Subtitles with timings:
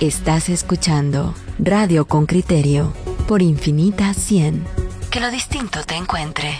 [0.00, 2.94] Estás escuchando Radio con Criterio
[3.28, 4.64] por Infinita 100.
[5.10, 6.54] Que lo distinto te encuentre.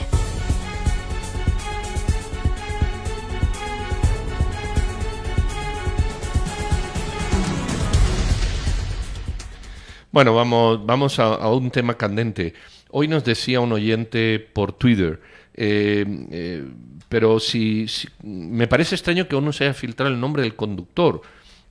[10.13, 12.53] Bueno, vamos, vamos a, un tema candente.
[12.91, 15.19] Hoy nos decía un oyente por Twitter,
[15.55, 16.69] eh, eh,
[17.09, 17.87] pero si,
[18.23, 21.23] me parece extraño que uno se haya filtrado el nombre del conductor.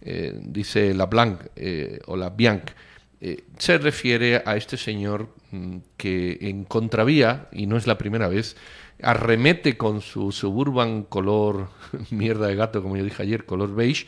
[0.02, 2.72] Eh, dice la Blanc eh, o la Bianc,
[3.20, 8.30] eh, se refiere a este señor mm, que en contravía, y no es la primera
[8.30, 8.56] vez,
[9.02, 11.70] arremete con su suburban color
[12.12, 14.08] mierda de gato, como yo dije ayer, color beige,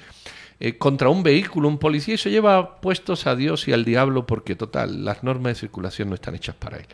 [0.77, 4.55] contra un vehículo, un policía, y se lleva puestos a Dios y al diablo porque,
[4.55, 6.85] total, las normas de circulación no están hechas para él.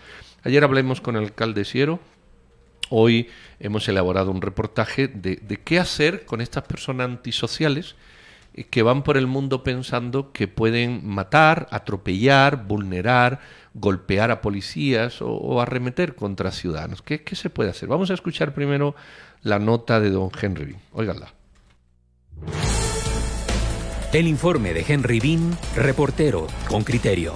[0.44, 2.00] Ayer hablemos con el alcalde Siero.
[2.90, 3.28] Hoy
[3.60, 7.98] hemos elaborado un reportaje de, de qué hacer con estas personas antisociales
[8.66, 13.40] que van por el mundo pensando que pueden matar, atropellar, vulnerar,
[13.74, 17.02] golpear a policías o, arremeter contra ciudadanos.
[17.02, 17.88] ¿Qué, ¿Qué, se puede hacer?
[17.88, 18.96] Vamos a escuchar primero
[19.44, 20.80] la nota de don Henry Bean.
[20.94, 21.34] Óiganla.
[24.14, 27.36] El informe de Henry Bean, reportero con criterio.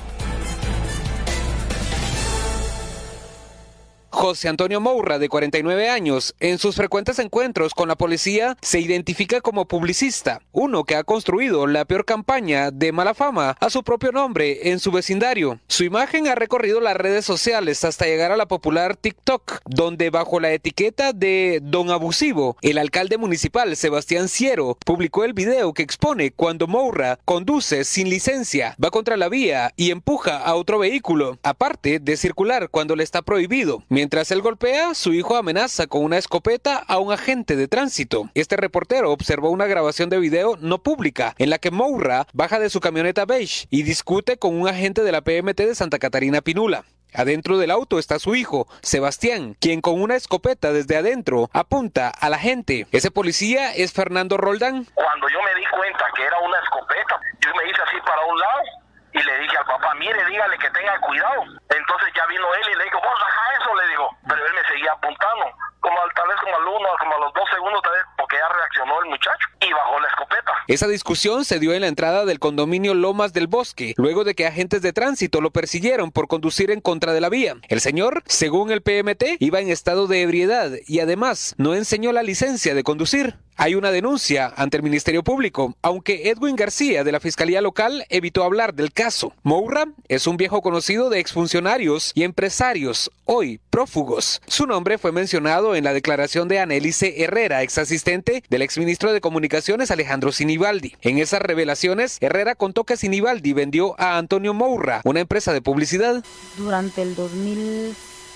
[4.22, 9.42] José Antonio Moura, de 49 años, en sus frecuentes encuentros con la policía se identifica
[9.42, 14.12] como publicista, uno que ha construido la peor campaña de mala fama a su propio
[14.12, 15.60] nombre en su vecindario.
[15.68, 20.40] Su imagen ha recorrido las redes sociales hasta llegar a la popular TikTok, donde bajo
[20.40, 26.30] la etiqueta de Don Abusivo, el alcalde municipal Sebastián Ciero publicó el video que expone
[26.30, 31.98] cuando Moura conduce sin licencia, va contra la vía y empuja a otro vehículo, aparte
[31.98, 33.84] de circular cuando le está prohibido.
[33.90, 38.30] Mientras él golpea, su hijo amenaza con una escopeta a un agente de tránsito.
[38.34, 42.70] Este reportero observó una grabación de video no pública en la que Moura baja de
[42.70, 46.84] su camioneta beige y discute con un agente de la PMT de Santa Catarina Pinula.
[47.14, 52.30] Adentro del auto está su hijo, Sebastián, quien con una escopeta desde adentro apunta a
[52.30, 52.88] la gente.
[52.92, 54.86] Ese policía es Fernando Roldán.
[54.94, 58.40] Cuando yo me di cuenta que era una escopeta, yo me hice así para un
[58.40, 58.81] lado
[59.22, 61.44] y le dije al papá, mire, dígale que tenga cuidado.
[61.70, 63.20] Entonces ya vino él y le dijo, vos
[63.60, 64.10] eso, le digo.
[64.28, 65.46] Pero él me seguía apuntando,
[65.82, 68.48] como tal vez como al uno, como a los dos segundos, tal vez porque ya
[68.48, 70.52] reaccionó el muchacho y bajó la escopeta.
[70.68, 74.48] Esa discusión se dio en la entrada del condominio Lomas del Bosque, luego de que
[74.48, 77.56] agentes de tránsito lo persiguieron por conducir en contra de la vía.
[77.68, 82.24] El señor, según el PMT, iba en estado de ebriedad y además no enseñó la
[82.24, 83.38] licencia de conducir.
[83.58, 88.44] Hay una denuncia ante el Ministerio Público, aunque Edwin García de la Fiscalía Local evitó
[88.44, 89.34] hablar del caso.
[89.44, 94.42] Moura es un viejo conocido de exfuncionarios y empresarios, hoy prófugos.
[94.46, 99.22] Su nombre fue mencionado en la declaración de Anelice Herrera, ex asistente del exministro de
[99.22, 100.96] Comunicaciones Alejandro Sinibaldi.
[101.02, 106.24] En esas revelaciones, Herrera contó que Sinibaldi vendió a Antonio Moura una empresa de publicidad.
[106.58, 107.96] Durante el 2000,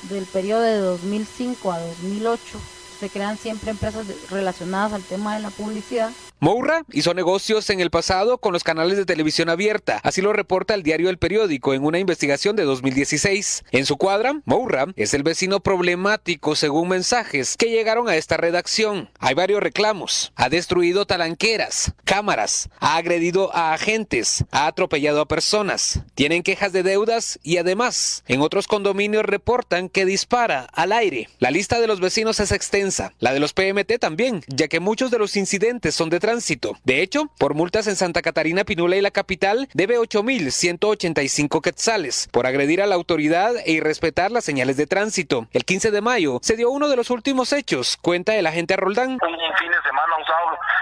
[0.10, 2.60] del periodo de 2005 a 2008,
[3.00, 6.12] se crean siempre empresas relacionadas al tema de la publicidad
[6.46, 10.74] Moura hizo negocios en el pasado con los canales de televisión abierta, así lo reporta
[10.76, 13.64] el diario El Periódico en una investigación de 2016.
[13.72, 19.10] En su cuadra, Moura es el vecino problemático según mensajes que llegaron a esta redacción.
[19.18, 20.34] Hay varios reclamos.
[20.36, 26.84] Ha destruido talanqueras, cámaras, ha agredido a agentes, ha atropellado a personas, tienen quejas de
[26.84, 31.30] deudas y además en otros condominios reportan que dispara al aire.
[31.40, 32.85] La lista de los vecinos es extensa,
[33.20, 36.78] la de los PMT también, ya que muchos de los incidentes son de tránsito.
[36.84, 42.46] De hecho, por multas en Santa Catarina, Pinula y la capital, debe 8.185 quetzales por
[42.46, 45.48] agredir a la autoridad e irrespetar las señales de tránsito.
[45.52, 49.12] El 15 de mayo se dio uno de los últimos hechos, cuenta el agente Roldán.
[49.12, 50.16] Un fin de semana,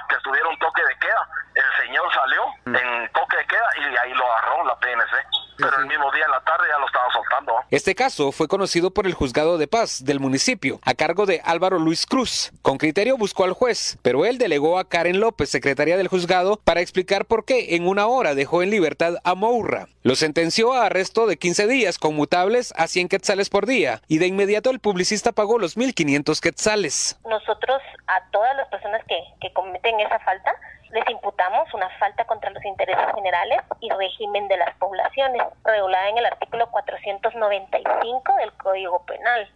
[0.10, 0.16] que
[0.60, 1.30] toque de queda.
[1.56, 5.86] El señor salió en toque de queda y ahí lo agarró la PNC pero el
[5.86, 7.56] mismo día en la tarde ya lo estaba soltando.
[7.70, 11.80] Este caso fue conocido por el juzgado de paz del municipio, a cargo de Álvaro
[11.80, 12.52] Luis Cruz.
[12.62, 16.82] Con criterio buscó al juez, pero él delegó a Karen López, secretaria del juzgado, para
[16.82, 19.88] explicar por qué en una hora dejó en libertad a Mourra.
[20.02, 24.28] Lo sentenció a arresto de 15 días conmutables a 100 quetzales por día y de
[24.28, 27.20] inmediato el publicista pagó los 1.500 quetzales.
[27.26, 30.54] Nosotros a todas las personas que, que cometen esa falta
[30.94, 36.20] les imputamos una falta contra los intereses generales y régimen de las poblaciones, regulada en
[36.20, 39.52] el artículo 495 del Código Penal,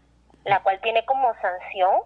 [0.45, 2.01] la cual tiene como sanción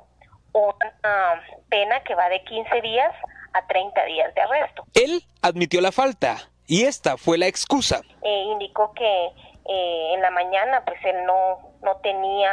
[0.54, 3.13] una pena que va de 15 días
[3.54, 4.83] a 30 días de arresto.
[4.94, 6.38] Él admitió la falta
[6.68, 8.01] y esta fue la excusa.
[8.22, 9.25] Eh, indicó que
[9.66, 12.51] eh, en la mañana pues él no, no tenía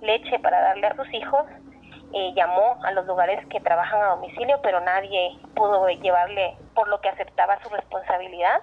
[0.00, 1.44] leche para darle a sus hijos
[2.12, 7.00] eh, llamó a los lugares que trabajan a domicilio, pero nadie pudo llevarle por lo
[7.00, 8.60] que aceptaba su responsabilidad.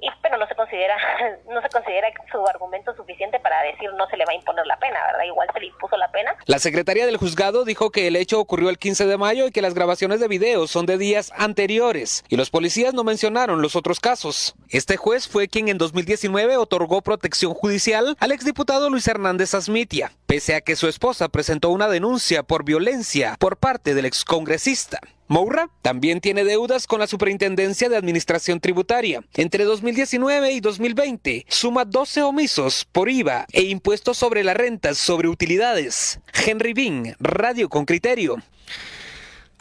[0.00, 0.96] Y pero no se considera
[1.48, 4.78] no se considera su argumento suficiente para decir no se le va a imponer la
[4.78, 5.24] pena, ¿verdad?
[5.24, 6.36] Igual se le impuso la pena.
[6.46, 9.62] La secretaria del juzgado dijo que el hecho ocurrió el 15 de mayo y que
[9.62, 14.00] las grabaciones de video son de días anteriores y los policías no mencionaron los otros
[14.00, 14.54] casos.
[14.68, 20.54] Este juez fue quien en 2019 otorgó protección judicial al exdiputado Luis Hernández Asmitia, pese
[20.54, 25.00] a que su esposa presentó una denuncia por violencia por parte del excongresista.
[25.28, 29.20] Moura también tiene deudas con la Superintendencia de Administración Tributaria.
[29.34, 35.28] Entre 2019 y 2020 suma 12 omisos por IVA e impuestos sobre las rentas sobre
[35.28, 36.20] utilidades.
[36.32, 38.36] Henry Bean, Radio con Criterio.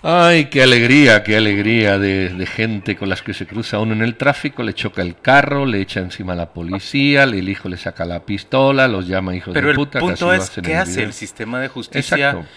[0.03, 4.03] Ay, qué alegría, qué alegría de, de, gente con las que se cruza uno en
[4.03, 7.77] el tráfico, le choca el carro, le echa encima a la policía, el hijo le
[7.77, 9.99] saca la pistola, los llama hijos Pero de puta.
[9.99, 12.29] Pero el punto es, ¿qué hace el sistema de justicia?
[12.29, 12.47] Exacto.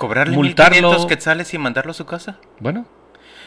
[0.00, 0.92] ¿Cobrarle Multarlo...
[0.92, 2.38] 1.500 quetzales y mandarlo a su casa?
[2.58, 2.86] Bueno.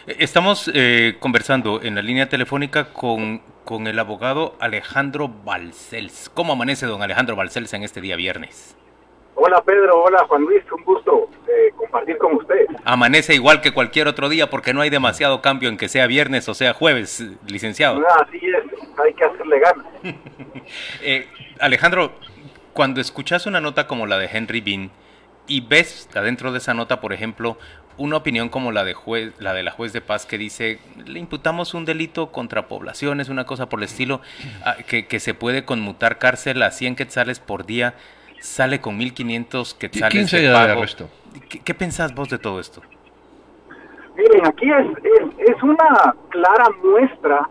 [0.06, 6.30] Estamos eh, conversando en la línea telefónica con, con el abogado Alejandro Balcells.
[6.32, 8.78] ¿Cómo amanece don Alejandro Balcells en este día viernes?
[9.34, 12.68] Hola Pedro, hola Juan Luis, un gusto eh, compartir con ustedes.
[12.86, 16.48] Amanece igual que cualquier otro día porque no hay demasiado cambio en que sea viernes
[16.50, 18.00] o sea jueves, licenciado.
[18.08, 19.88] Ah, así es, hay que hacerle ganas.
[21.02, 21.28] eh,
[21.60, 22.12] Alejandro,
[22.74, 24.92] cuando escuchas una nota como la de Henry Bean
[25.48, 27.57] y ves adentro de esa nota, por ejemplo,
[27.98, 31.19] una opinión como la de juez, la de la juez de paz que dice le
[31.19, 34.22] imputamos un delito contra poblaciones, una cosa por el estilo,
[34.88, 37.94] que, que se puede conmutar cárcel a 100 quetzales por día
[38.44, 40.68] sale con 1.500 quetzales ¿Quién se de da pago.
[40.68, 41.10] de arresto?
[41.50, 42.81] ¿Qué, ¿Qué, pensás vos de todo esto?
[44.18, 47.50] Miren, aquí es, es, es una clara muestra.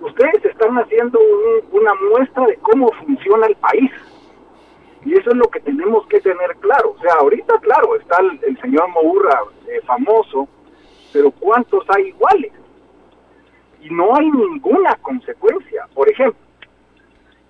[0.00, 3.90] Ustedes están haciendo un, una muestra de cómo funciona el país.
[5.08, 6.90] Y eso es lo que tenemos que tener claro.
[6.90, 10.46] O sea, ahorita, claro, está el, señor Mourra eh, famoso,
[11.14, 12.52] pero ¿cuántos hay iguales?
[13.80, 15.86] Y no hay ninguna consecuencia.
[15.94, 16.38] Por ejemplo,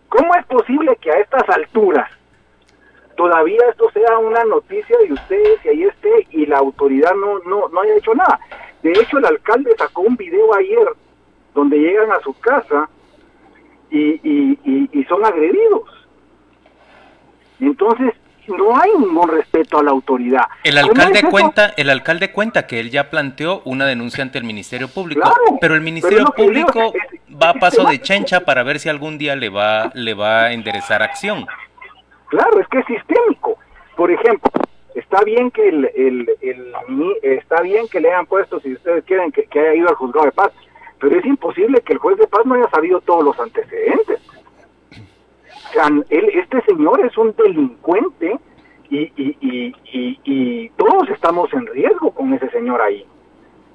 [0.08, 2.08] ¿cómo es posible que a estas alturas
[3.16, 7.68] todavía esto sea una noticia de ustedes y ahí esté y la autoridad no, no,
[7.70, 8.38] no haya hecho nada.
[8.84, 10.86] De hecho, el alcalde sacó un video ayer
[11.56, 12.88] donde llegan a su casa
[13.90, 14.20] y,
[14.92, 15.97] y son agredidos.
[17.60, 18.14] Entonces,
[18.48, 20.44] no hay ningún respeto a la autoridad.
[20.64, 24.44] El alcalde es cuenta, el alcalde cuenta que él ya planteó una denuncia ante el
[24.44, 28.40] Ministerio Público, claro, pero el Ministerio pero Público es, es, va a paso de chencha
[28.40, 31.46] para ver si algún día le va le va a enderezar acción.
[32.28, 33.58] Claro, es que es sistémico.
[33.96, 34.50] Por ejemplo,
[34.94, 36.72] está bien que el, el, el,
[37.22, 40.26] está bien que le hayan puesto, si ustedes quieren, que, que, haya ido al juzgado
[40.26, 40.52] de paz,
[41.00, 44.07] pero es imposible que el juez de paz no haya sabido todos los antecedentes.
[46.08, 48.38] Él, este señor es un delincuente
[48.90, 53.04] y, y, y, y, y todos estamos en riesgo con ese señor ahí.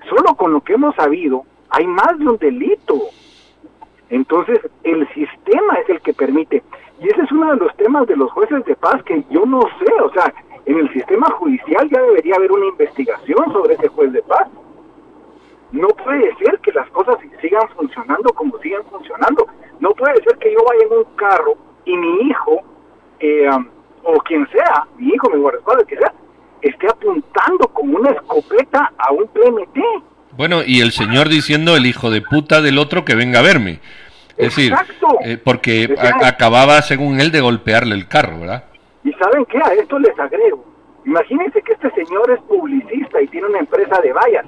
[0.10, 2.95] Solo con lo que hemos sabido, hay más de un delito.
[4.10, 6.63] Entonces, el sistema es el que permite.
[7.00, 9.62] Y ese es uno de los temas de los jueces de paz que yo no
[9.80, 10.34] sé, o sea,
[10.66, 14.48] en el sistema judicial ya debería haber una investigación sobre ese juez de paz.
[15.72, 19.48] No puede ser que las cosas sigan funcionando como siguen funcionando.
[19.80, 22.62] No puede ser que yo vaya en un carro y mi hijo,
[23.19, 23.68] eh, um,
[24.03, 26.13] o quien sea, mi hijo, mi guardaespaldas, que sea,
[26.62, 29.80] esté apuntando con una escopeta a un PMT.
[30.31, 33.80] Bueno, y el señor diciendo el hijo de puta del otro que venga a verme.
[34.35, 35.07] Es Exacto.
[35.19, 38.63] decir, eh, porque a, acababa, según él, de golpearle el carro, ¿verdad?
[39.04, 40.66] Y saben qué, a esto les agrego.
[41.06, 44.45] Imagínense que este señor es publicista y tiene una empresa de vallas.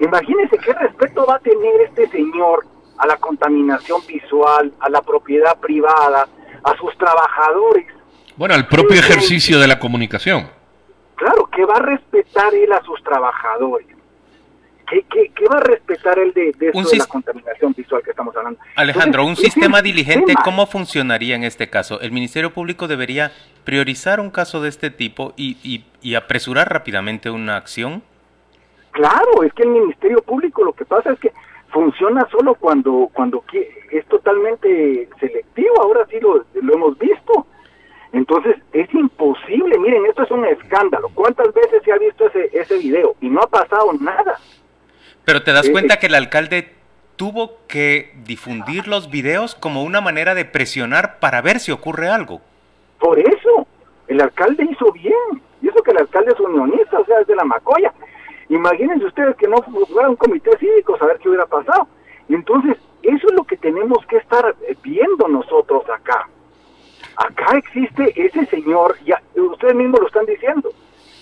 [0.00, 2.66] Imagínense qué respeto va a tener este señor
[2.98, 6.26] a la contaminación visual, a la propiedad privada,
[6.66, 7.86] a sus trabajadores.
[8.36, 10.48] Bueno, al propio ejercicio de la comunicación.
[11.14, 13.86] Claro, que va a respetar él a sus trabajadores.
[14.88, 18.10] ¿Qué, qué, qué va a respetar él de, de, esto de la contaminación visual que
[18.10, 18.60] estamos hablando?
[18.76, 20.34] Alejandro, Entonces, un sistema diligente.
[20.44, 22.00] ¿cómo funcionaría en este caso?
[22.00, 23.32] ¿El Ministerio Público debería
[23.64, 28.02] priorizar un caso de este tipo y, y, y apresurar rápidamente una acción?
[28.92, 31.32] Claro, es que el Ministerio Público lo que pasa es que
[31.76, 33.44] funciona solo cuando cuando
[33.90, 37.46] es totalmente selectivo, ahora sí lo, lo hemos visto.
[38.12, 41.10] Entonces es imposible, miren, esto es un escándalo.
[41.12, 43.14] ¿Cuántas veces se ha visto ese, ese video?
[43.20, 44.38] Y no ha pasado nada.
[45.26, 46.72] Pero te das eh, cuenta que el alcalde
[47.16, 52.40] tuvo que difundir los videos como una manera de presionar para ver si ocurre algo.
[53.00, 53.66] Por eso,
[54.08, 55.42] el alcalde hizo bien.
[55.60, 57.92] Y eso que el alcalde es unionista, o sea, es de la Macoya.
[58.48, 59.56] Imagínense ustedes que no
[59.88, 61.88] fuera un comité cívico, saber qué hubiera pasado.
[62.28, 66.28] Entonces, eso es lo que tenemos que estar viendo nosotros acá.
[67.16, 70.70] Acá existe ese señor, ya ustedes mismos lo están diciendo,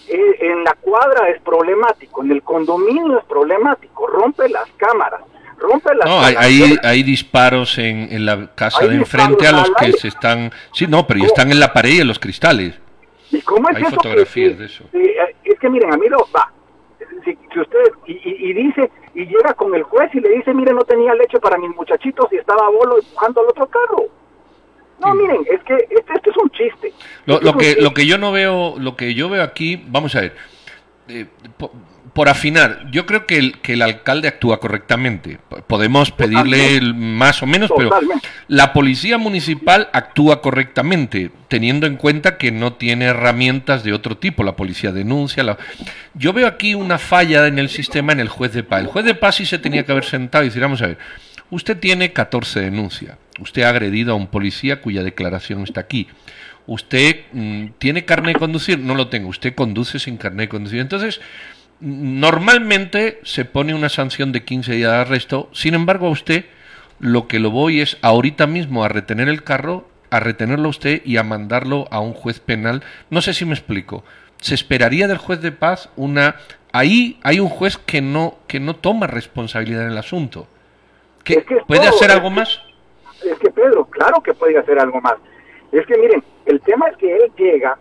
[0.09, 5.21] eh, en la cuadra es problemático, en el condominio es problemático, rompe las cámaras,
[5.57, 9.53] rompe las No, hay, hay, hay disparos en, en la casa Hay de enfrente a
[9.53, 10.51] los que se están...
[10.73, 12.75] Sí, no, pero están en la pared y en los cristales.
[13.31, 14.85] ¿Y cómo es Hay eso fotografías que- de eso.
[14.93, 16.51] eh, es que miren, a mí lo va.
[17.25, 20.53] Si, si usted y, y- y dice y llega con el juez y le dice,
[20.55, 24.05] mire, no tenía leche para mis muchachitos y estaba bolo empujando al otro carro.
[25.01, 25.19] No, Sí.
[25.19, 26.93] miren, es que este, este es un chiste.
[27.27, 27.83] Lo, Este lo es un que chiste.
[27.83, 30.35] lo que yo no veo, lo que yo veo aquí, vamos a ver,
[31.09, 31.27] eh,
[31.59, 31.73] po-
[32.15, 35.39] por, afinar, yo creo que el, que el alcalde actúa correctamente.
[35.67, 37.91] Podemos pedirle más o menos, pero
[38.49, 44.45] la policía municipal actúa correctamente, teniendo en cuenta que no tiene herramientas de otro tipo.
[44.45, 45.43] La policía denuncia.
[45.43, 45.59] la-
[46.15, 48.81] Yo veo aquí una falla en el sistema en el juez de paz.
[48.83, 50.99] El juez de paz sí se tenía que haber sentado y decir, vamos a ver,
[51.51, 53.17] usted tiene 14 denuncias.
[53.41, 56.07] Usted ha agredido a un policía cuya declaración está aquí.
[56.67, 59.29] Usted mm, tiene carnet de conducir, no lo tengo.
[59.29, 60.81] Usted conduce sin carnet de conducir.
[60.81, 61.21] Entonces,
[61.81, 65.49] normalmente se pone una sanción de 15 días de arresto.
[65.53, 66.45] Sin embargo, a usted
[67.01, 71.03] lo que lo voy es ahorita mismo a retener el carro, a retenerlo a usted
[71.05, 72.83] y a mandarlo a un juez penal.
[73.11, 74.05] No sé si me explico.
[74.41, 76.37] Se esperaría del juez de paz una
[76.73, 80.47] ahí hay un juez que no que no toma responsabilidad en el asunto.
[81.23, 82.61] ¿Qué- Es que ¿Puede todo, hacer es algo que- más?
[83.25, 85.15] Es que Pedro, claro que puede hacer algo más.
[85.73, 87.79] Es que miren, el tema es que él llega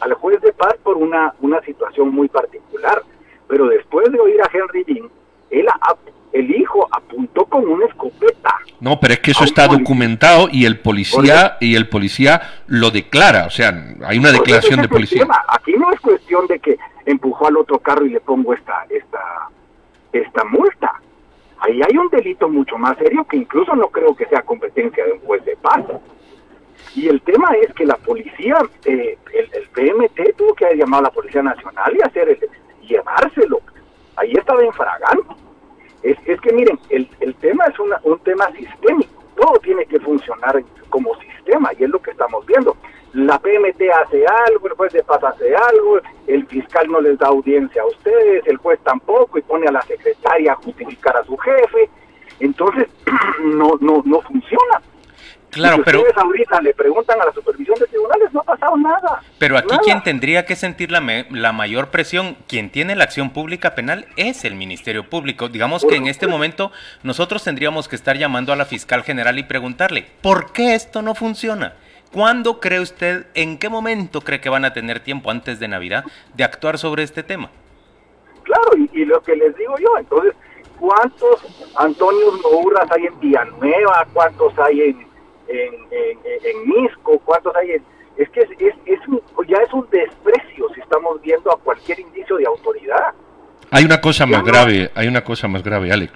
[0.00, 3.02] al juez de paz por una, una situación muy particular,
[3.48, 5.08] pero después de oír a Henry Dean,
[5.50, 5.96] él a-
[6.32, 8.54] el hijo apuntó con una escopeta.
[8.80, 13.46] No, pero es que eso está documentado y el policía y el policía lo declara,
[13.46, 13.72] o sea,
[14.04, 15.26] hay una declaración de policía.
[15.48, 16.76] Aquí no es cuestión de que
[17.06, 19.48] empujó al otro carro y le pongo esta, esta,
[20.12, 20.92] esta multa.
[21.60, 25.12] Ahí hay un delito mucho más serio que incluso no creo que sea competencia de
[25.12, 25.84] un juez de paz.
[26.94, 31.00] Y el tema es que la policía, eh, el, el PMT tuvo que haber llamado
[31.00, 32.38] a la Policía Nacional y hacer el,
[32.86, 33.60] llevárselo.
[34.16, 35.34] Ahí estaba infragante.
[36.02, 39.10] Es, es que miren, el, el tema es una- un tema sistémico.
[39.36, 42.76] Todo tiene que funcionar como sistema y es lo que estamos viendo.
[43.12, 47.28] La PMT hace algo, el juez de paz hace algo, el fiscal no les da
[47.28, 51.36] audiencia a ustedes, el juez tampoco y pone a la secretaria a justificar a su
[51.38, 51.88] jefe.
[52.40, 52.88] Entonces,
[53.44, 54.82] no, no, no funciona.
[55.56, 58.76] Claro, si pero, ustedes ahorita le preguntan a la supervisión de tribunales, no ha pasado
[58.76, 59.22] nada.
[59.38, 59.80] pero aquí Nada.
[59.82, 64.06] quien tendría que sentir la, me- la mayor presión, quien tiene la acción pública penal,
[64.16, 65.48] es el Ministerio Público.
[65.48, 66.72] Digamos que en este momento
[67.02, 71.14] nosotros tendríamos que estar llamando a la fiscal general y preguntarle, ¿por qué esto no
[71.14, 71.74] funciona?
[72.12, 76.04] ¿Cuándo cree usted, en qué momento cree que van a tener tiempo antes de Navidad
[76.34, 77.50] de actuar sobre este tema?
[78.44, 80.32] Claro, y, y lo que les digo yo, entonces,
[80.78, 81.40] ¿cuántos
[81.76, 84.06] Antonios Mourras hay en Villanueva?
[84.12, 85.05] ¿Cuántos hay en,
[85.48, 87.18] en, en, en Misco?
[87.24, 87.82] ¿Cuántos hay en...?
[88.16, 92.00] Es que es, es, es un- ya es un desprecio si estamos viendo a cualquier
[92.00, 93.12] indicio de autoridad.
[93.70, 96.12] Hay una cosa más no- grave, hay una cosa más grave, Alex.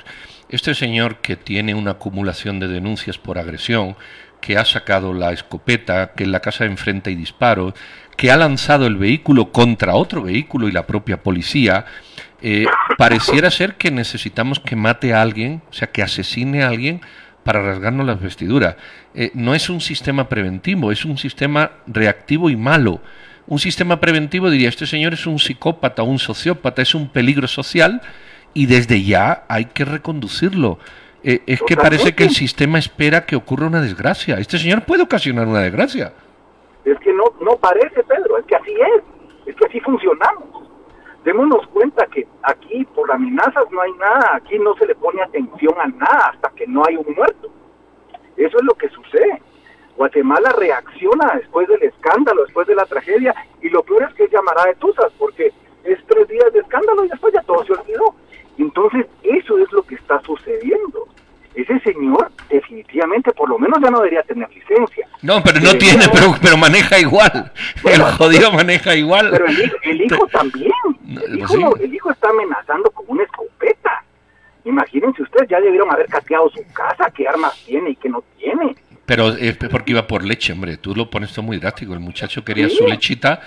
[0.48, 3.96] Este señor que tiene una acumulación de denuncias por agresión,
[4.40, 7.74] que ha sacado la escopeta, que en la casa de enfrente hay disparos,
[8.16, 11.84] que ha lanzado el vehículo contra otro vehículo y la propia policía,
[12.40, 12.64] eh,
[12.96, 17.02] pareciera ser que necesitamos que mate a alguien, o sea, que asesine a alguien
[17.44, 18.76] para rasgarnos las vestiduras.
[19.14, 23.00] Eh, no es un sistema preventivo, es un sistema reactivo y malo.
[23.46, 28.00] Un sistema preventivo diría, este señor es un psicópata, un sociópata, es un peligro social
[28.54, 30.78] y desde ya hay que reconducirlo.
[31.22, 34.38] Eh, es que parece que el sistema espera que ocurra una desgracia.
[34.38, 36.12] Este señor puede ocasionar una desgracia.
[36.84, 39.02] Es que no, no parece, Pedro, es que así es,
[39.46, 40.69] es que así funcionamos.
[41.24, 45.74] Démonos cuenta que aquí por amenazas no hay nada, aquí no se le pone atención
[45.78, 47.50] a nada hasta que no hay un muerto.
[48.36, 49.42] Eso es lo que sucede.
[49.96, 54.64] Guatemala reacciona después del escándalo, después de la tragedia, y lo peor es que llamará
[54.64, 55.52] de tusas, porque
[55.84, 58.14] es tres días de escándalo y después ya todo se olvidó.
[58.56, 61.06] Entonces, eso es lo que está sucediendo.
[61.62, 65.06] Ese señor definitivamente, por lo menos ya no debería tener licencia.
[65.22, 67.52] No, pero no Sí, tiene, pero, pero maneja igual.
[67.84, 69.28] El jodido maneja igual.
[69.30, 70.72] Pero el hijo, el hijo también.
[71.26, 71.58] El hijo, sí.
[71.62, 74.04] no- el hijo está amenazando con una escopeta.
[74.64, 78.76] Imagínense ustedes, ya debieron haber cateado su casa, qué armas tiene y qué no tiene.
[79.06, 80.76] Pero es porque iba por leche, hombre.
[80.76, 81.92] Tú lo pones todo muy drástico.
[81.94, 82.76] El muchacho quería Sí.
[82.76, 83.40] su lechita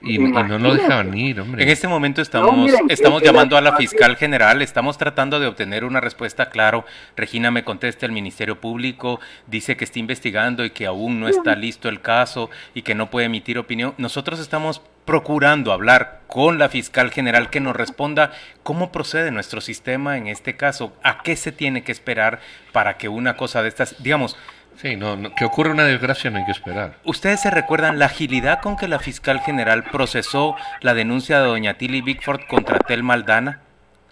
[0.00, 1.62] y, y no dejaban ir, hombre.
[1.62, 5.46] En este momento estamos, miren, estamos llamando la a la fiscal general, estamos tratando de
[5.46, 6.84] obtener una respuesta claro.
[7.16, 11.56] Regina me contesta, el Ministerio Público dice que está investigando y que aún no está
[11.56, 13.94] listo el caso y que no puede emitir opinión.
[13.98, 18.30] Nosotros estamos procurando hablar con la fiscal general que nos responda
[18.62, 22.40] cómo procede nuestro sistema en este caso, a qué se tiene que esperar
[22.72, 24.36] para que una cosa de estas, digamos,
[24.80, 26.98] Sí, no, no, que ocurra una desgracia no hay que esperar.
[27.04, 31.74] ¿Ustedes se recuerdan la agilidad con que la fiscal general procesó la denuncia de doña
[31.74, 33.60] Tilly Bickford contra Tel Maldana?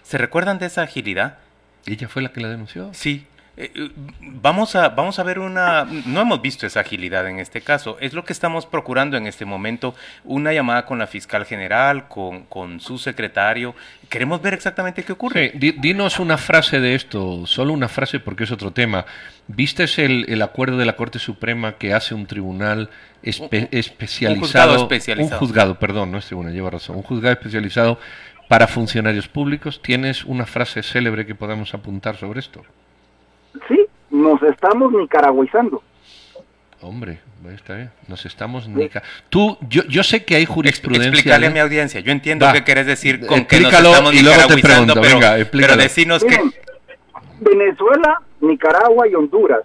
[0.03, 1.39] ¿Se recuerdan de esa agilidad?
[1.87, 2.91] ¿Ella fue la que la denunció?
[2.95, 3.27] Sí.
[3.59, 5.85] Eh, vamos, a, vamos a ver una...
[6.05, 7.97] No hemos visto esa agilidad en este caso.
[8.01, 9.95] Es lo que estamos procurando en este momento.
[10.25, 13.75] Una llamada con la fiscal general, con, con su secretario.
[14.11, 15.53] Queremos ver exactamente qué ocurre.
[15.53, 19.07] Sí, di- dinos una frase de esto, solo una frase porque es otro tema.
[19.49, 22.91] ¿Viste el, el acuerdo de la Corte Suprema que hace un tribunal
[23.23, 24.77] espe- especializado?
[24.77, 25.41] especializado.
[25.41, 26.97] Un juzgado, perdón, no es tribunal, lleva razón.
[26.97, 27.99] Un juzgado especializado
[28.49, 29.81] para funcionarios públicos.
[29.83, 32.63] ¿Tienes una frase célebre que podamos apuntar sobre esto?
[33.69, 35.83] Sí, nos estamos nicaragüizando.
[36.83, 37.21] Hombre,
[37.55, 37.91] está bien.
[38.07, 38.69] Nos estamos...
[38.69, 41.11] nica- Tú, yo, yo sé que hay jurisprudencia...
[41.11, 41.53] Explícale a ¿eh?
[41.53, 42.01] mi audiencia.
[42.01, 42.53] Yo entiendo Va.
[42.53, 45.43] qué querés decir con que nos Explícalo estamos y luego te pregunto, pero, venga, pero
[45.43, 45.83] explícalo.
[45.83, 46.31] decinos que...
[46.31, 46.55] Miren,
[47.41, 49.63] Venezuela, Nicaragua y Honduras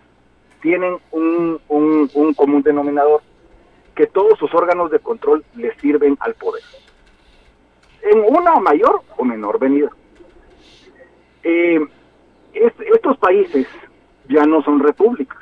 [0.62, 3.22] tienen un, un, un común denominador,
[3.96, 6.64] que todos sus órganos de control le sirven al poder,
[8.04, 9.90] en una mayor o menor medida.
[11.44, 11.80] Eh,
[12.54, 13.68] es- estos países
[14.28, 15.40] ya no son repúblicas,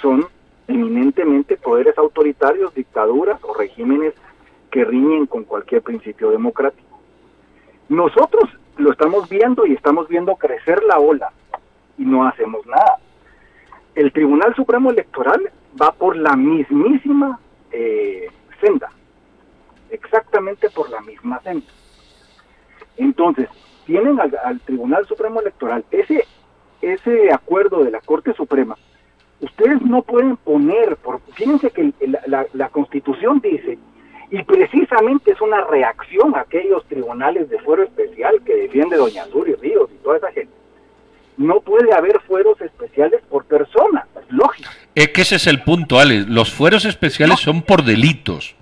[0.00, 0.26] son
[0.68, 4.14] eminentemente poderes autoritarios, dictaduras o regímenes
[4.70, 7.00] que riñen con cualquier principio democrático.
[7.88, 11.32] Nosotros lo estamos viendo y estamos viendo crecer la ola
[11.98, 12.98] y no hacemos nada.
[13.96, 15.50] El Tribunal Supremo Electoral
[15.80, 17.40] va por la mismísima
[17.72, 18.28] eh,
[18.60, 18.90] senda,
[19.90, 21.66] exactamente por la misma senda.
[22.96, 23.48] Entonces,
[23.90, 26.24] tienen al, al Tribunal Supremo Electoral ese,
[26.80, 28.76] ese acuerdo de la Corte Suprema.
[29.40, 33.78] Ustedes no pueden poner, por, fíjense que la- la- la Constitución dice
[34.30, 39.54] y precisamente es una reacción a aquellos tribunales de fuero especial que defiende Doña Suri
[39.56, 40.52] Ríos y toda esa gente.
[41.36, 44.70] No puede haber fueros especiales por persona, es lógico.
[44.94, 46.26] Es que ese es el punto, Ale.
[46.28, 48.54] Los fueros especiales son por delitos.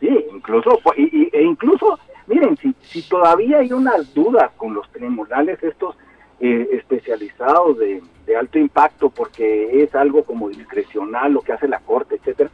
[0.00, 1.96] Sí, incluso, y, y- e incluso,
[2.32, 5.96] miren, si, si todavía hay unas dudas con los tribunales estos
[6.40, 11.80] eh, especializados de, de alto impacto, porque es algo como discrecional lo que hace la
[11.80, 12.50] Corte, etcétera,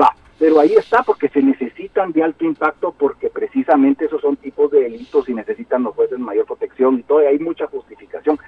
[0.00, 4.70] va, pero ahí está porque se necesitan de alto impacto porque precisamente esos son tipos
[4.70, 8.38] de delitos y necesitan los jueces mayor protección y todo, y hay mucha justificación,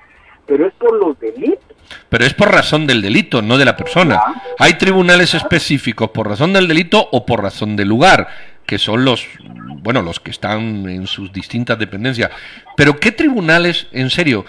[0.47, 1.77] pero es por los delitos.
[2.09, 4.21] Pero es por razón del delito, no de la persona.
[4.59, 8.29] Hay tribunales específicos por razón del delito o por razón del lugar,
[8.67, 9.27] que son los,
[9.83, 12.31] bueno, los que están en sus distintas dependencias.
[12.77, 14.45] Pero ¿qué tribunales, en serio?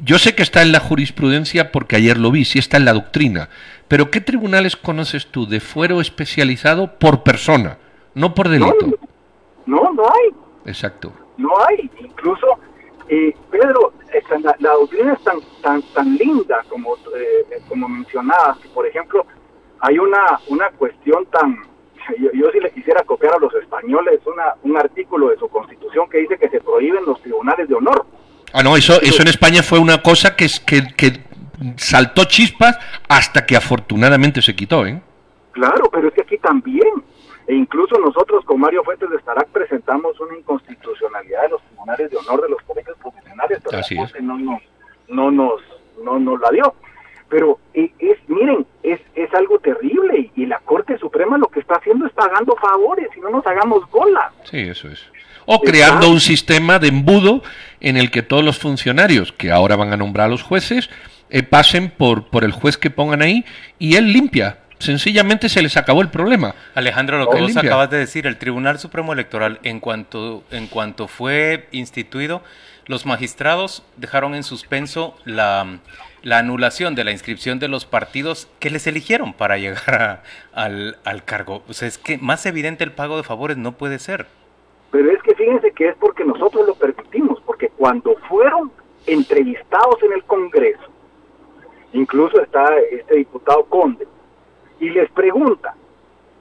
[0.00, 2.92] Yo sé que está en la jurisprudencia porque ayer lo vi, sí está en la
[2.92, 3.48] doctrina.
[3.88, 7.78] Pero ¿qué tribunales conoces tú de fuero especializado por persona,
[8.14, 8.76] no por delito?
[9.66, 10.30] No, no hay.
[10.66, 11.12] Exacto.
[11.36, 12.46] No hay, incluso,
[13.08, 18.58] eh, Pedro, esta- la, la doctrina es tan, tan, tan linda como, eh, como mencionabas,
[18.58, 19.24] que por ejemplo
[19.80, 21.56] hay una, una cuestión tan,
[22.16, 26.08] yo, yo sí le quisiera copiar a los españoles una, un artículo de su constitución
[26.08, 28.06] que dice que se prohíben los tribunales de honor.
[28.52, 31.20] Ah, no, eso, eso en España fue una cosa que, que, que
[31.76, 35.00] saltó chispas hasta que afortunadamente se quitó, ¿eh?
[35.52, 37.02] Claro, pero es que aquí también,
[37.46, 42.16] e incluso nosotros con Mario Fuentes de Starac presentamos una inconstitucionalidad de los tribunales de
[42.16, 44.02] honor de los colegios profesionales, pero Así la.
[44.02, 44.62] Corte no nos,
[45.08, 45.60] no nos,
[46.02, 46.74] no nos la dio.
[47.28, 51.74] Pero eh, es, miren, es, es algo terrible y, la Corte Suprema lo que está
[51.74, 54.32] haciendo es pagando favores y no nos hagamos bolas.
[54.44, 55.04] Sí, eso es.
[55.44, 57.42] O creando un sistema de embudo
[57.80, 60.90] en el que todos los funcionarios que ahora van a nombrar a los jueces
[61.30, 63.44] eh, pasen por, por el juez que pongan ahí
[63.78, 64.58] y él limpia.
[64.78, 66.54] Sencillamente se les acabó el problema.
[66.74, 67.68] Alejandro, lo que Él vos limpia.
[67.68, 72.42] acabas de decir, el Tribunal Supremo Electoral, en cuanto, en cuanto fue instituido,
[72.86, 75.80] los magistrados dejaron en suspenso la,
[76.28, 80.98] la anulación de la inscripción de los partidos que les eligieron para llegar a- al,
[81.04, 81.62] al cargo.
[81.68, 84.26] O sea, es que más evidente el pago de favores no puede ser.
[84.90, 88.70] Pero es que fíjense que es porque nosotros lo permitimos, porque cuando fueron
[89.06, 90.82] entrevistados en el Congreso,
[91.92, 94.06] incluso está este diputado Conde,
[94.80, 95.74] y les pregunta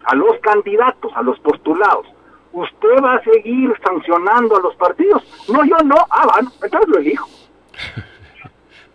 [0.04, 2.08] a los candidatos, a los postulados,
[2.54, 5.23] ¿usted va a seguir sancionando a los partidos?
[5.50, 5.95] No, yo no.
[6.10, 7.28] Ah, bueno, entonces lo elijo.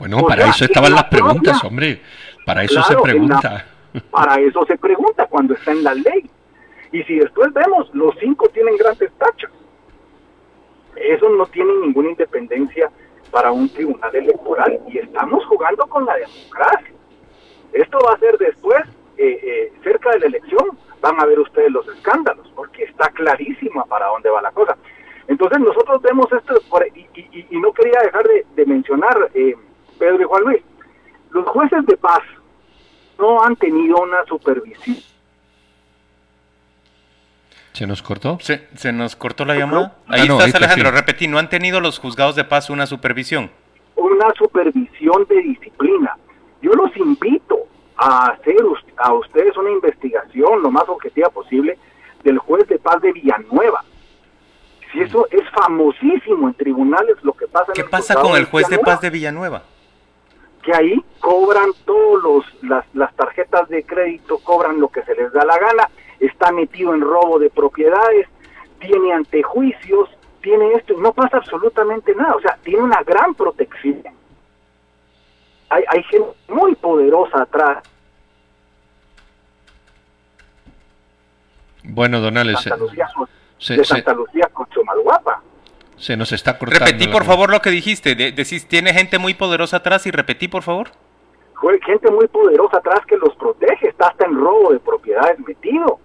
[0.02, 2.00] Bueno, O para sea, eso estaban la las preguntas, propia- hombre.
[2.44, 3.66] Para eso Claro, se la- pregunta.
[4.10, 6.28] Para eso se pregunta cuando está en la ley.
[6.90, 9.52] Y si después vemos, los cinco tienen grandes tachas.
[10.96, 12.90] Eso no tiene ninguna independencia
[13.30, 16.92] para un tribunal electoral y estamos jugando con la democracia.
[17.72, 18.82] Esto va a ser después,
[19.16, 23.84] eh, eh, cerca de la elección, van a ver ustedes los escándalos, porque está clarísima
[23.84, 24.76] para dónde va la cosa.
[25.28, 29.54] Entonces nosotros vemos esto, por- y, y- y no quería dejar de, de mencionar, eh,
[30.02, 30.62] Pedro y Juan Luis,
[31.30, 32.18] los jueces de paz
[33.20, 34.96] no han tenido una supervisión.
[37.72, 38.36] ¿Se nos cortó?
[38.40, 39.96] ¿Se, se nos cortó la llamada?
[40.08, 40.90] Ahí Ah, no, estás, ahorita Alejandro.
[40.90, 40.96] sí.
[40.96, 43.50] Repetí, ¿no han tenido los juzgados de paz una supervisión?
[43.94, 46.16] una supervisión de disciplina.
[46.60, 47.58] Yo los invito
[47.96, 48.56] a hacer
[48.96, 51.78] a ustedes una investigación lo más objetiva posible
[52.24, 53.84] del juez de paz de Villanueva.
[54.90, 58.78] Si eso es famosísimo en tribunales lo que pasa ¿Qué pasa con el juez de
[58.78, 59.62] paz de Villanueva?
[60.62, 65.44] Que ahí cobran todos las, las tarjetas de crédito, cobran lo que se les da
[65.44, 68.28] la gana, está metido en robo de propiedades,
[68.78, 70.08] tiene antejuicios,
[70.40, 74.02] tiene esto, y no pasa absolutamente nada, o sea, tiene una gran protección.
[75.68, 77.82] Hay, hay gente muy poderosa atrás.
[81.84, 83.08] Bueno, Donales, Santa Lucía,
[83.58, 84.48] se, de Santa Lucía.
[86.02, 86.84] Se nos está cortando.
[86.84, 88.16] Repetí, por favor, lo que dijiste.
[88.16, 90.88] De, decís, tiene gente muy poderosa atrás y repetí, por favor.
[91.86, 96.00] Gente muy poderosa atrás que los protege, está hasta en robo de propiedades metido.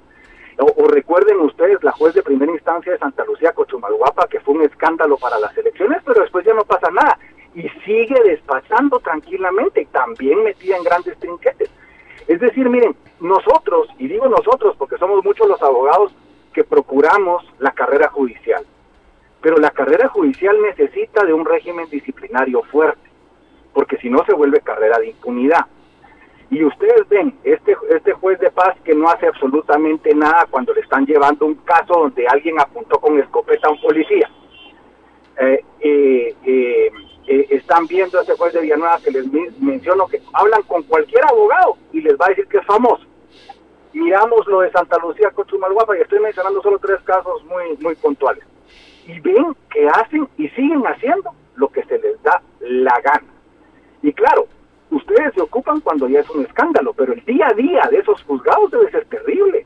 [0.59, 4.63] O, recuerden ustedes la juez de primera instancia de Santa Lucía Cochumalguapa, que fue un
[4.63, 7.17] escándalo para las elecciones, pero después ya no pasa nada.
[7.55, 11.69] Y sigue despachando tranquilamente, también metida en grandes trinquetes.
[12.27, 16.11] Es decir, miren, nosotros, y digo nosotros porque somos muchos los abogados
[16.53, 18.63] que procuramos la carrera judicial,
[19.41, 23.09] pero la carrera judicial necesita de un régimen disciplinario fuerte,
[23.73, 25.65] porque si no se vuelve carrera de impunidad.
[26.49, 30.81] Y ustedes ven, este, este juez de paz que no hace absolutamente nada cuando le
[30.81, 34.29] están llevando un caso donde alguien apuntó con escopeta a un policía.
[35.39, 36.91] Eh, eh, eh,
[37.49, 39.25] están viendo a ese juez de Villanueva que les
[39.59, 43.03] menciono que hablan con cualquier abogado y les va a decir que es famoso.
[43.93, 47.95] Miramos lo de Santa Lucía con Chumalguapa y estoy mencionando solo tres casos muy, muy
[47.95, 48.43] puntuales.
[49.07, 53.27] Y ven que hacen y siguen haciendo lo que se les da la gana.
[54.01, 54.47] Y claro,
[54.91, 58.21] ustedes se ocupan cuando ya es un escándalo, pero el día a día de esos
[58.23, 59.65] juzgados debe ser terrible.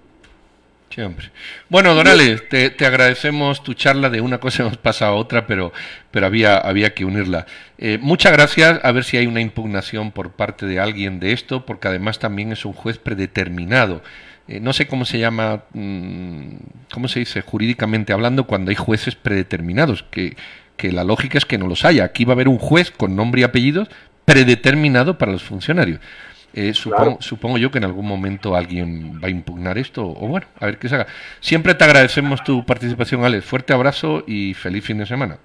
[0.90, 1.32] Siempre.
[1.70, 4.10] Bueno, Donales, te, te, agradecemos tu charla.
[4.10, 5.72] De una cosa hemos pasado a otra, pero,
[6.12, 7.46] pero había, había que unirla.
[7.78, 8.82] Eh, muchas gracias.
[8.84, 12.52] A ver si hay una impugnación por parte de alguien de esto, porque además también
[12.52, 14.02] es un juez predeterminado.
[14.52, 16.56] Eh, no sé cómo se llama, mm,
[16.94, 20.36] cómo se dice jurídicamente hablando, cuando hay jueces predeterminados, que,
[20.76, 22.04] que la lógica es que no los haya.
[22.04, 23.88] Aquí va a haber un juez con nombre y apellidos,
[24.26, 26.02] predeterminado para los funcionarios.
[26.54, 30.66] Eh, supongo, yo que en algún momento alguien va a impugnar esto, o bueno, a
[30.66, 31.08] ver qué se haga.
[31.40, 33.46] Siempre te agradecemos tu participación, Alex.
[33.46, 35.38] Fuerte abrazo y feliz fin de semana.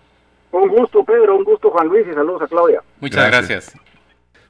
[0.51, 2.83] Un gusto, Pedro, un gusto, Juan Luis, y saludos a Claudia.
[3.01, 3.77] Muchas gracias.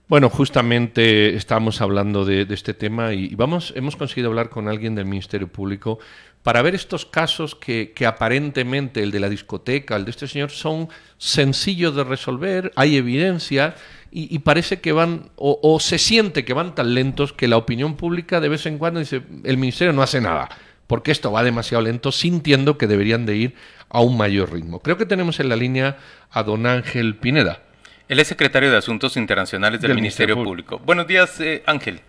[0.09, 5.05] Bueno, justamente estamos hablando de, este tema y vamos, hemos conseguido hablar con alguien del
[5.05, 5.99] Ministerio Público
[6.45, 10.51] para ver estos casos que, que, aparentemente, el de la discoteca, el de este señor,
[10.51, 10.89] son
[11.19, 13.75] sencillos de resolver, hay evidencia
[14.13, 18.41] y, parece que van, o, se siente que van tan lentos que la opinión pública
[18.41, 20.49] de vez en cuando dice, el Ministerio no hace nada,
[20.87, 23.55] porque esto va demasiado lento, sintiendo que deberían de ir
[23.89, 24.79] a un mayor ritmo.
[24.79, 25.99] Creo que tenemos en la línea
[26.31, 27.66] a don Ángel Pineda.
[28.09, 30.79] Él es secretario de Asuntos Internacionales del, Ministerio, Público.
[30.79, 32.01] Buenos días, eh, Ángel.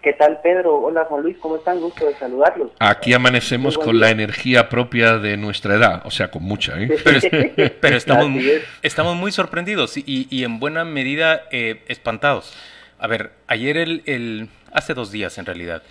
[0.00, 0.76] ¿Qué tal, Pedro?
[0.76, 1.78] Hola, Juan Luis, ¿cómo están?
[1.78, 2.70] Gusto de saludarlos.
[2.78, 6.88] Aquí amanecemos con la energía propia de nuestra edad, o sea, con mucha, ¿eh?
[7.80, 8.30] Pero, estamos,
[8.82, 12.56] estamos, muy sorprendidos y, en buena medida eh, espantados.
[12.98, 15.82] A ver, ayer, el, el, hace dos días en realidad,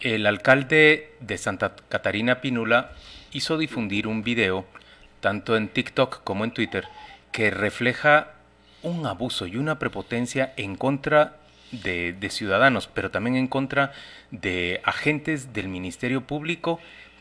[0.00, 2.90] el alcalde de Santa Catarina Pinula
[3.32, 4.66] hizo difundir un video,
[5.20, 6.84] tanto en TikTok como en Twitter,
[7.32, 8.28] que refleja
[8.82, 11.36] un abuso y una prepotencia en contra
[11.72, 13.92] de, ciudadanos, pero también en contra
[14.30, 16.78] de agentes del Ministerio Público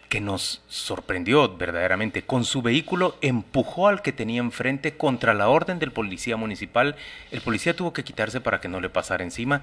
[0.09, 2.23] que nos sorprendió verdaderamente.
[2.23, 6.97] Con su vehículo empujó al que tenía enfrente contra la orden del policía municipal.
[7.31, 9.61] El policía tuvo que quitarse para que no le pasara encima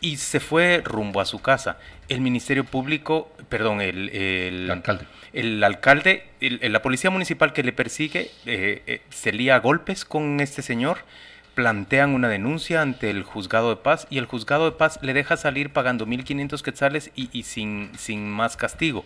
[0.00, 1.78] y se fue rumbo a su casa.
[2.08, 8.30] El Ministerio Público, perdón, el, el alcalde, el alcalde la policía municipal que le persigue
[8.46, 10.98] eh, eh, se lía a golpes con este señor
[11.54, 15.36] plantean una denuncia ante el juzgado de paz y el juzgado de paz le deja
[15.36, 19.04] salir pagando 1.500 quetzales y, sin, sin más castigo.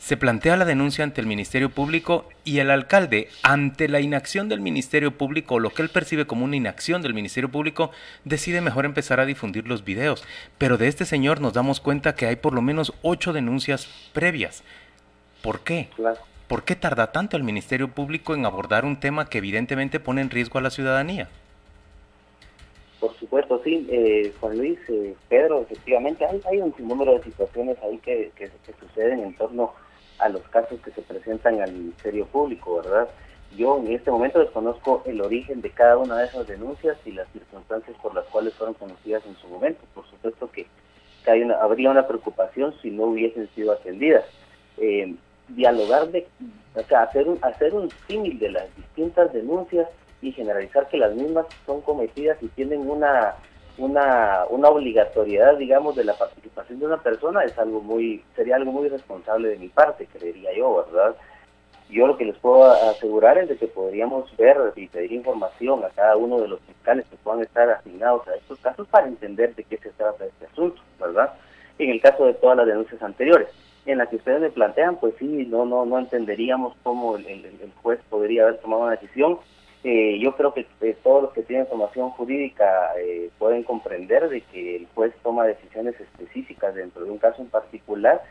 [0.00, 4.62] Se plantea la denuncia ante el Ministerio Público y el alcalde, ante la inacción del
[4.62, 7.90] Ministerio Público, o lo que él percibe como una inacción del Ministerio Público,
[8.24, 10.24] decide mejor empezar a difundir los videos.
[10.56, 14.64] Pero de este señor nos damos cuenta que hay por lo menos ocho denuncias previas.
[15.42, 15.90] ¿Por qué?
[16.48, 20.30] ¿Por qué tarda tanto el Ministerio Público en abordar un tema que evidentemente pone en
[20.30, 21.28] riesgo a la ciudadanía?
[23.00, 27.76] Por supuesto, sí, eh, Juan Luis, eh, Pedro, efectivamente hay, hay un sinnúmero de situaciones
[27.82, 29.89] ahí que, que, suceden en torno a
[30.28, 33.08] los casos que se presentan al Ministerio Público, ¿verdad?
[33.56, 37.28] Yo en este momento desconozco el origen de cada una de esas denuncias y las
[37.32, 39.80] circunstancias por las cuales fueron conocidas en su momento.
[39.94, 40.66] Por supuesto que,
[41.60, 44.24] habría una preocupación si no hubiesen sido atendidas.
[44.78, 45.14] Eh,
[45.48, 46.26] dialogar de,
[46.74, 49.88] o sea, hacer un, hacer un símil de las distintas denuncias
[50.22, 53.34] y generalizar que las mismas son cometidas y tienen una,
[53.78, 58.72] una, una obligatoriedad, digamos, de la participación de una persona es algo muy, sería algo
[58.72, 61.16] muy responsable de mi parte, creería yo, ¿verdad?
[61.88, 65.88] Yo lo que les puedo asegurar es de que podríamos ver y pedir información a
[65.88, 69.64] cada uno de los fiscales que puedan estar asignados a estos casos para entender de
[69.64, 71.32] qué se trata este asunto, ¿verdad?
[71.78, 73.48] En el caso de todas las denuncias anteriores,
[73.86, 77.72] en las que ustedes me plantean, pues sí, no no no entenderíamos cómo el, el
[77.82, 79.38] juez podría haber tomado una decisión
[79.82, 84.42] eh, yo creo que eh, todos los que tienen formación jurídica eh, pueden comprender de
[84.42, 88.22] que el juez toma decisiones específicas dentro de un caso en particular.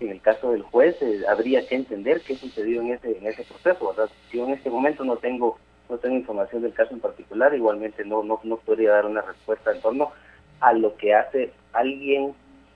[0.00, 0.96] En el caso del juez
[1.28, 3.88] habría que entender qué sucedió en ese en ese proceso.
[3.88, 4.10] ¿verdad?
[4.32, 5.58] Yo en este momento no tengo
[5.90, 9.72] no tengo información del caso en particular, igualmente no no no podría dar una respuesta
[9.72, 10.10] en torno
[10.60, 12.34] a lo que hace alguien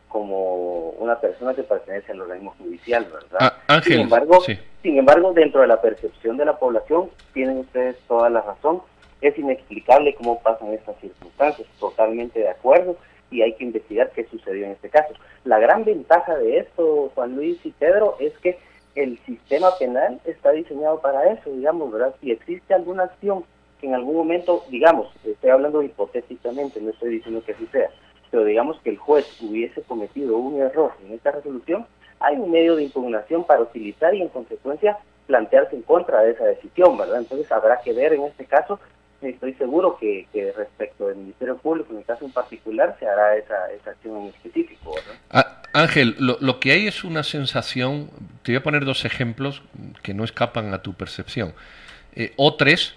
[0.08, 3.38] como una persona que pertenece al organismo judicial, ¿verdad?
[3.40, 4.40] Ah, Ángel, sin embargo,
[4.82, 8.82] sin embargo, dentro de la percepción de la población, tienen ustedes toda la razón,
[9.20, 12.96] es inexplicable cómo pasan estas circunstancias, totalmente de acuerdo,
[13.30, 15.12] y hay que investigar qué sucedió en este caso.
[15.44, 18.58] La gran ventaja de esto, Juan Luis y Pedro, es que
[18.94, 22.14] el sistema penal está diseñado para eso, digamos, ¿verdad?
[22.20, 23.44] Si existe alguna acción
[23.80, 27.90] que en algún momento, digamos, estoy hablando hipotéticamente, no estoy diciendo que así sea,
[28.30, 31.86] pero digamos que el juez hubiese cometido un error en esta resolución,
[32.20, 36.44] hay un medio de impugnación para utilizar y en consecuencia plantearse en contra de esa
[36.44, 37.18] decisión, ¿verdad?
[37.18, 38.80] Entonces habrá que ver en este caso,
[39.20, 43.70] estoy seguro que, respecto del Ministerio Público, en el caso en particular, se hará esa,
[43.72, 44.94] esa acción en específico.
[45.30, 48.10] Ah, Ángel, lo, que hay es una sensación,
[48.42, 49.62] te voy a poner dos ejemplos
[50.02, 51.52] que no escapan a tu percepción.
[52.14, 52.94] Eh, o tres,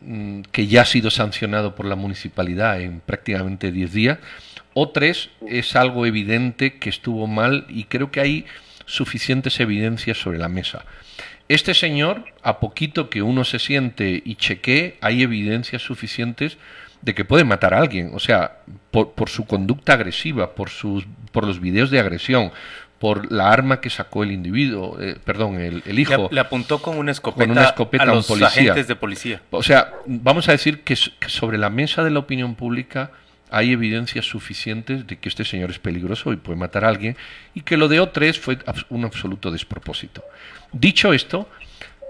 [0.00, 4.18] mm, que ya ha sido sancionado por la municipalidad en prácticamente 10 días,
[4.74, 8.46] o tres es algo evidente que estuvo mal y creo que hay
[8.86, 10.84] suficientes evidencias sobre la mesa.
[11.48, 16.58] Este señor, a poquito que uno se siente y chequee, hay evidencias suficientes
[17.02, 18.10] de que puede matar a alguien.
[18.14, 18.58] O sea,
[18.90, 22.50] por, su conducta agresiva, por, sus, por los videos de agresión,
[22.98, 26.30] por la arma que sacó el individuo, eh, perdón, el, hijo.
[26.32, 29.42] Le, apuntó con una escopeta, a, los agentes de policía.
[29.50, 33.10] O sea, vamos a decir que sobre la mesa de la opinión pública
[33.54, 37.16] hay evidencias suficientes de que este señor es peligroso y puede matar a alguien
[37.54, 40.24] y que lo de O3 fue un absoluto despropósito.
[40.72, 41.48] Dicho esto,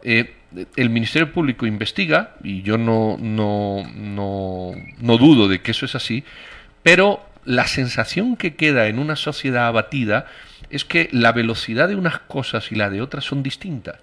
[0.03, 0.37] eh,
[0.75, 5.95] el Ministerio Público investiga, y yo no, no, no, no dudo de que eso es
[5.95, 6.25] así,
[6.83, 10.27] pero la sensación que queda en una sociedad abatida
[10.71, 13.99] es que la velocidad de unas cosas y la de otras son distintas.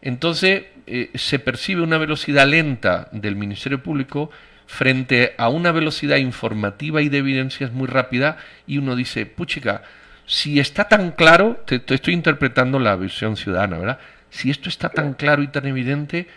[0.00, 4.30] Entonces eh, se percibe una velocidad lenta del Ministerio Público
[4.68, 9.82] frente a una velocidad informativa y de evidencias muy rápida y uno dice, puchica,
[10.26, 13.98] si está tan claro, te, estoy interpretando la visión ciudadana, ¿verdad?
[14.28, 16.28] Si esto está tan claro y tan evidente,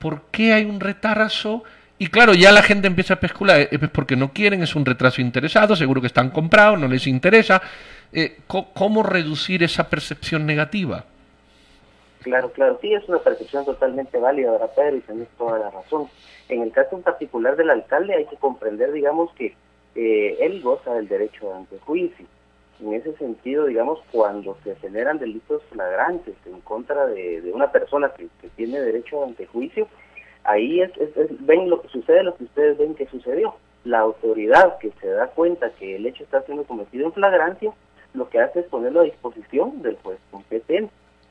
[0.00, 1.62] ¿por qué hay un retraso?
[1.96, 4.84] Y claro, ya la gente empieza a especular, eh, es porque no quieren, es un
[4.84, 7.62] retraso interesado, seguro que están comprados, no les interesa.
[8.12, 11.04] Eh, ¿Cómo reducir esa percepción negativa?
[12.26, 14.96] Claro, claro, sí, es una percepción totalmente válida, ¿verdad, Pedro?
[14.96, 16.08] Y tenés toda la razón.
[16.48, 19.54] En el caso en particular del alcalde hay que comprender, digamos, que
[19.94, 22.26] eh, él goza del derecho ante juicio.
[22.80, 28.28] En ese sentido, digamos, cuando se generan delitos flagrantes en contra de, una persona que,
[28.56, 29.86] tiene derecho ante juicio,
[30.42, 30.90] ahí es,
[31.38, 33.54] ven lo que sucede, lo que ustedes ven que sucedió.
[33.84, 37.72] La autoridad que se da cuenta que el hecho está siendo cometido en flagrancia,
[38.14, 40.90] lo que hace es ponerlo a disposición del juez competente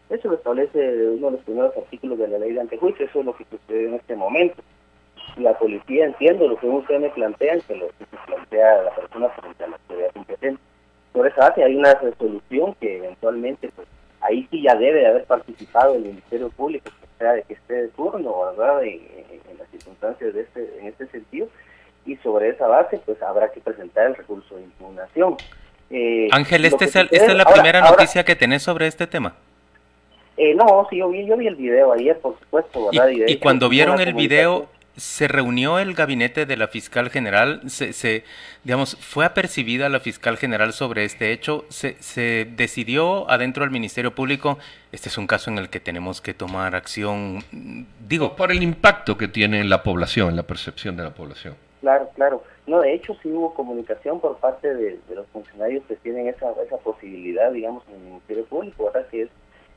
[0.09, 0.77] eso lo establece
[1.09, 3.87] uno de los primeros artículos de la ley de antejuicio, eso es lo que sucede
[3.87, 4.61] en este momento.
[5.37, 9.29] La policía, entiendo lo que usted me plantea, que lo que se plantea la persona
[9.29, 10.61] frente a la autoridad competente.
[11.11, 13.87] Por esa base hay una resolución que eventualmente, pues
[14.21, 17.73] ahí sí ya debe de haber participado el Ministerio Público, que sea de que esté
[17.73, 19.01] de turno, ¿verdad?, en,
[19.57, 21.47] las circunstancias de este, en este sentido,
[22.05, 25.37] y sobre esa base, pues habrá que presentar el recurso de impugnación.
[25.89, 29.35] Eh, Ángel, este es ¿esta es la primera noticia que tenés sobre este tema?
[30.37, 33.09] Eh, no, sí, yo vi, yo vi el video ayer, por supuesto, ¿verdad?
[33.09, 34.67] Y, cuando vieron el video,
[34.97, 37.61] ¿se reunió el gabinete de la fiscal general?
[37.67, 38.23] ¿Se, se
[38.63, 41.63] digamos, fue apercibida la fiscal general sobre este hecho?
[41.69, 44.57] ¿Se, ¿Se decidió adentro del Ministerio Público,
[44.91, 47.43] este es un caso en el que tenemos que tomar acción,
[48.07, 48.35] digo...
[48.35, 51.55] Por el impacto que tiene en la población, en la percepción de la población.
[51.79, 52.43] Claro, claro.
[52.67, 56.77] No, de hecho sí hubo comunicación por parte de, los funcionarios que tienen esa, esa
[56.77, 59.07] posibilidad, digamos, en el Ministerio Público, ¿verdad?
[59.09, 59.29] Que es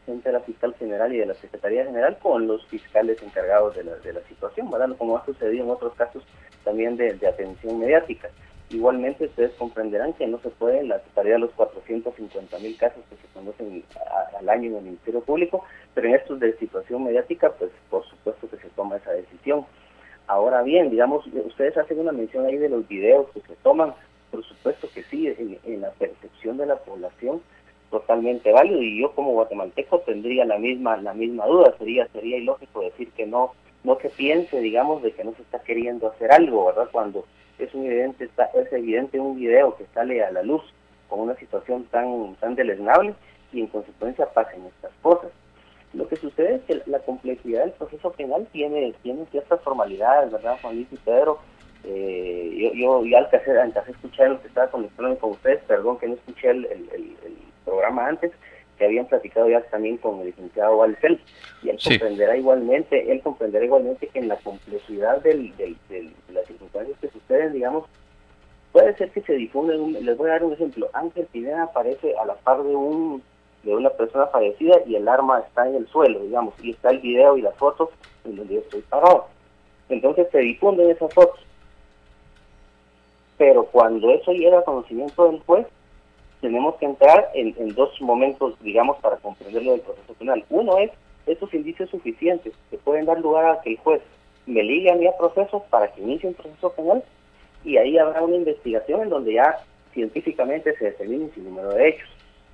[0.08, 3.94] de la fiscal general y de la Secretaría General con los fiscales encargados de la,
[3.96, 4.96] de la situación, ¿verdad?
[4.96, 6.24] como ha sucedido en otros casos
[6.64, 8.30] también de, atención mediática.
[8.70, 13.16] Igualmente ustedes comprenderán que no se puede la totalidad de los 450 mil casos que
[13.16, 13.84] se conocen
[14.38, 18.48] al año en el Ministerio Público, pero en estos de situación mediática, pues por supuesto
[18.48, 19.66] que se toma esa decisión.
[20.26, 23.94] Ahora bien, digamos, ustedes hacen una mención ahí de los videos que se toman,
[24.30, 27.40] por supuesto que sí, en, la percepción de la población,
[27.90, 31.74] totalmente válido y yo como guatemalteco tendría la misma la misma duda.
[31.78, 33.52] Sería sería ilógico decir que no
[33.84, 37.24] no se piense digamos de que no se está queriendo hacer algo verdad cuando
[37.58, 40.62] es un evidente está, es evidente un video que sale a la luz
[41.08, 43.14] con una situación tan tan deleznable
[43.52, 45.30] y en consecuencia pasen estas cosas.
[45.94, 50.58] Lo que sucede es que la complejidad del proceso penal tiene, tiene ciertas formalidades, ¿verdad,
[50.60, 51.38] Juan Luis y Pedro?
[51.84, 55.98] Eh, yo, yo ya alcancé, alcancé a escuchar lo que estaba conectando con ustedes, perdón
[55.98, 56.66] que no escuché el,
[57.68, 58.32] programa antes,
[58.78, 61.20] que habían platicado ya también con el licenciado Valcel,
[61.62, 66.46] y él comprenderá igualmente, él comprenderá igualmente que en la complejidad del, del, de las
[66.46, 67.84] circunstancias que suceden, digamos,
[68.72, 72.24] puede ser que se difunden, les voy a dar un ejemplo, Ángel Pineda aparece a
[72.24, 73.22] la par de un
[73.62, 77.00] de una persona fallecida y el arma está en el suelo, digamos, y está el
[77.00, 77.90] video y las fotos
[78.24, 79.26] en donde yo estoy parado.
[79.88, 81.40] Entonces se difunden esas fotos.
[83.36, 85.66] Pero cuando eso llega a conocimiento del juez,
[86.40, 90.44] tenemos que entrar en, dos momentos, digamos, para comprenderlo del proceso penal.
[90.50, 90.90] Uno es
[91.26, 94.00] esos indicios suficientes que pueden dar lugar a que el juez
[94.46, 97.02] me ligue a mí a proceso para que inicie un proceso penal
[97.64, 99.58] y ahí habrá una investigación en donde ya
[99.92, 102.08] científicamente se determine su número de hechos.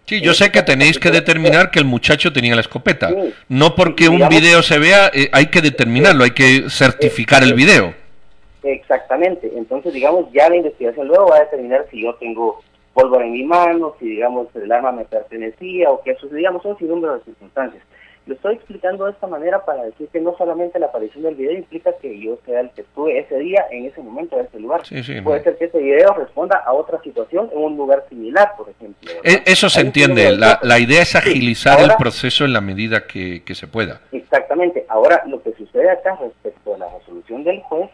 [0.07, 3.11] Sí, yo sé que tenéis que determinar que el muchacho tenía la escopeta.
[3.49, 7.95] No porque un video se vea, eh, hay que determinarlo, hay que certificar el video.
[8.63, 9.51] Exactamente.
[9.57, 12.63] Entonces, digamos, ya la investigación luego va a determinar si yo tengo
[12.95, 16.79] pólvora en mi mano, si, digamos, el arma me pertenecía o que eso, digamos, son
[16.79, 17.83] sin número de circunstancias.
[18.27, 21.53] Lo estoy explicando de esta manera para decir que no solamente la aparición del video
[21.53, 24.81] implica que yo sea el que estuve ese día, en ese momento, en ese lugar.
[25.23, 29.11] Puede ser que ese video responda a otra situación en un lugar similar, por ejemplo.
[29.23, 30.35] E, eso se entiende.
[30.35, 34.01] La, la, idea es agilizar el proceso en la medida que, que se pueda.
[34.11, 34.87] Exactamente.
[34.89, 37.91] Ahora, lo que sucede acá respecto a la resolución del juez,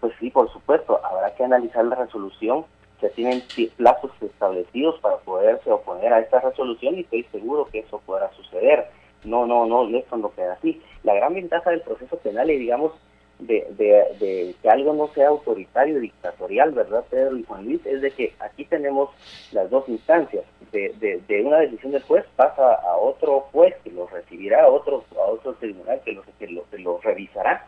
[0.00, 2.64] pues sí, por supuesto, habrá que analizar la resolución
[3.10, 3.42] tienen
[3.76, 8.88] plazos establecidos para poderse oponer a esta resolución y estoy seguro que eso podrá suceder.
[9.24, 10.82] No, no, no, esto no queda así.
[11.02, 12.92] La gran ventaja del proceso penal y digamos
[13.38, 13.66] de,
[14.18, 17.84] de, que algo no sea autoritario y dictatorial, ¿verdad, Pedro y Juan Luis?
[17.84, 19.10] Es de que aquí tenemos
[19.52, 20.44] las dos instancias.
[20.72, 25.04] De, de, una decisión del juez pasa a otro juez que lo recibirá, a otro,
[25.16, 27.64] a otro tribunal que lo, que lo, que lo revisará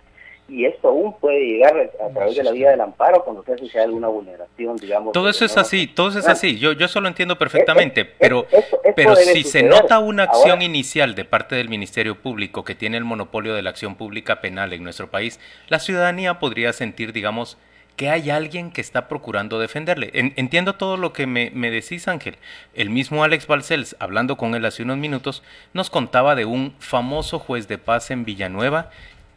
[0.49, 3.81] y esto aún puede llegar a través de la vía del amparo cuando se hace
[3.81, 5.13] alguna vulneración, digamos.
[5.13, 8.47] Todo eso es así, todo eso es así, yo, yo eso lo entiendo perfectamente, pero,
[8.95, 13.05] pero si se nota una acción inicial de parte del Ministerio Público que tiene el
[13.05, 17.59] monopolio de la acción pública penal en nuestro país, la ciudadanía podría sentir, digamos,
[17.97, 20.11] que hay alguien que está procurando defenderle.
[20.13, 22.37] entiendo todo lo que me, me, decís, Ángel.
[22.75, 27.39] El mismo Alex Balcells, hablando con él hace unos minutos, nos contaba de un famoso
[27.39, 28.91] juez de paz en Villanueva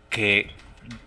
[0.10, 0.52] que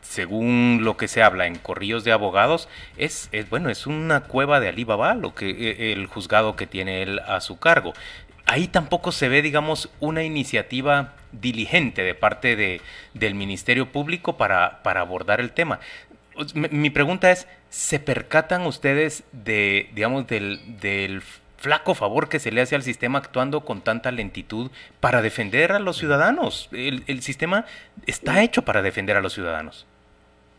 [0.03, 4.68] según lo que se habla en corrillos de abogados, es, bueno, es una cueva de
[4.68, 7.95] Alibaba lo que e, el juzgado que tiene él a su cargo.
[8.47, 12.81] Ahí tampoco se ve, digamos, una iniciativa diligente de parte de,
[13.14, 15.81] del Ministerio Público para, para abordar el tema.
[16.55, 21.23] Mi pregunta es, ¿se percatan ustedes de, digamos, del, del
[21.62, 25.79] flaco favor que se le hace al sistema actuando con tanta lentitud para defender a
[25.79, 26.68] los ciudadanos.
[26.72, 27.66] El, sistema
[28.05, 29.87] está hecho para defender a los ciudadanos.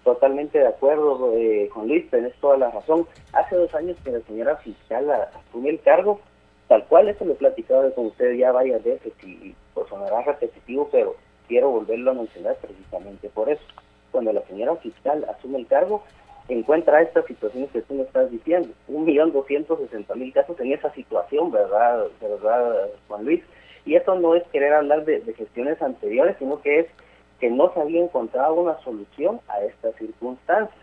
[0.05, 3.05] Totalmente de acuerdo, eh, Juan Luis, tenés toda la razón.
[3.33, 6.21] Hace dos años que la señora fiscal asumió el cargo,
[6.69, 10.87] tal cual, eso lo he platicado con usted ya varias veces y, pues sonará repetitivo,
[10.89, 11.17] pero
[11.49, 13.63] quiero volverlo a mencionar precisamente por eso.
[14.11, 16.03] Cuando la señora fiscal asume el cargo,
[16.49, 18.69] encuentra estas situaciones que tú me estás diciendo.
[18.87, 23.43] Un millón doscientos sesenta mil casos en esa situación, ¿verdad, verdad, Juan Luis?
[23.85, 26.87] Y eso no es querer hablar de, gestiones anteriores, sino que es
[27.39, 30.77] que no se había encontrado una solución a estas circunstancias.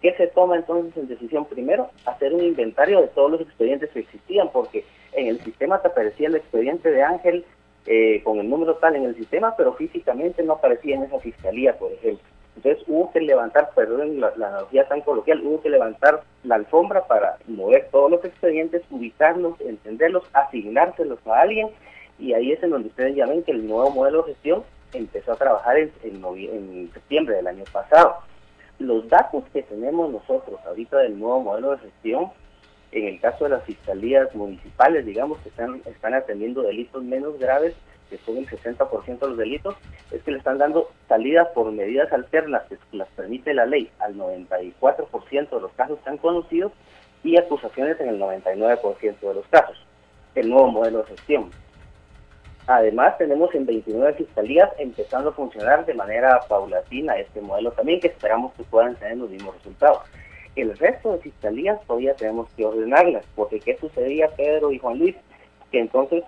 [0.00, 1.44] ¿Qué se toma entonces en decisión?
[1.44, 5.88] Primero, hacer un inventario de todos los expedientes que existían, porque en el sistema te
[5.88, 7.44] aparecía el expediente de Ángel
[7.86, 11.76] eh, con el número tal en el sistema, pero físicamente no aparecía en esa fiscalía,
[11.76, 12.24] por ejemplo.
[12.58, 17.36] Entonces hubo que levantar, perdón la, analogía tan coloquial, hubo que levantar la alfombra para
[17.46, 21.68] mover todos los expedientes, ubicarlos, entenderlos, asignárselos a alguien
[22.18, 25.32] y ahí es en donde ustedes ya ven que el nuevo modelo de gestión empezó
[25.32, 28.16] a trabajar en, en, septiembre del año pasado.
[28.80, 32.32] Los datos que tenemos nosotros ahorita del nuevo modelo de gestión,
[32.90, 37.76] en el caso de las fiscalías municipales, digamos, que están atendiendo delitos menos graves,
[38.08, 39.76] que son el 60% de los delitos,
[40.10, 44.16] es que le están dando salidas por medidas alternas que las permite la ley al
[44.16, 46.72] 94% de los casos han conocidos
[47.22, 49.76] y acusaciones en el 99% de los casos.
[50.34, 51.50] El nuevo modelo de gestión.
[52.66, 58.08] Además, tenemos en 29 fiscalías empezando a funcionar de manera paulatina este modelo también, que
[58.08, 60.02] esperamos que puedan tener los mismos resultados.
[60.54, 65.16] El resto de fiscalías todavía tenemos que ordenarlas, porque ¿qué sucedía, Pedro y Juan Luis?
[65.72, 66.24] Que entonces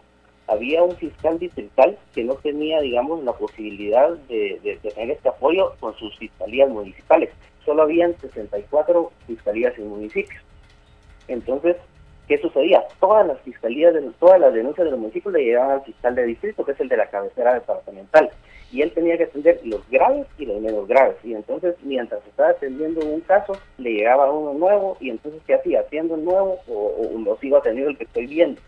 [0.51, 5.95] había un fiscal distrital que no tenía, digamos, la posibilidad de, tener este apoyo con
[5.97, 7.31] sus fiscalías municipales.
[7.65, 10.43] Solo habían 64 fiscalías en municipios.
[11.29, 11.77] Entonces,
[12.31, 12.85] ¿Qué sucedía?
[13.01, 16.27] Todas las fiscalías, de, todas las denuncias de los municipios le llegaban al fiscal de
[16.27, 18.31] distrito, que es el de la cabecera departamental.
[18.71, 21.17] Y él tenía que atender los graves y los menos graves.
[21.25, 24.97] Y entonces, mientras estaba atendiendo un caso, le llegaba uno nuevo.
[25.01, 25.81] Y entonces, ¿qué hacía?
[25.81, 28.61] ¿Haciendo el nuevo o, o, lo sigo atendiendo el que estoy viendo?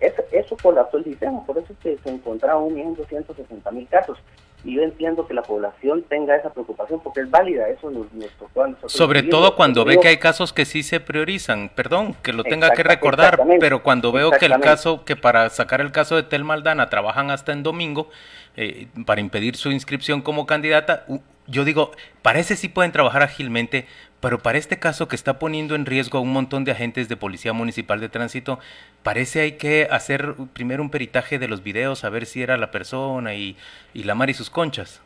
[0.00, 1.44] Eso, eso colapsó el sistema.
[1.44, 3.36] Por eso es que se encontraron un millón doscientos
[3.72, 4.18] mil casos
[4.64, 8.66] y yo entiendo que la población tenga esa preocupación porque es válida, eso nos, tocó
[8.88, 12.70] Sobre todo cuando ve que hay casos que sí se priorizan, perdón, que lo tenga
[12.70, 16.44] que recordar, pero cuando veo que el caso, que para sacar el caso de Tel
[16.44, 18.08] Maldana trabajan hasta en domingo,
[18.56, 21.06] eh, para impedir su inscripción como candidata,
[21.48, 21.92] yo digo,
[22.22, 23.86] parece sí pueden trabajar ágilmente,
[24.20, 27.16] pero para este caso que está poniendo en riesgo a un montón de agentes de
[27.16, 28.58] Policía Municipal de Tránsito,
[29.02, 32.70] parece hay que hacer primero un peritaje de los videos, a ver si era la
[32.70, 33.56] persona y,
[33.94, 35.02] la mar y sus conchas.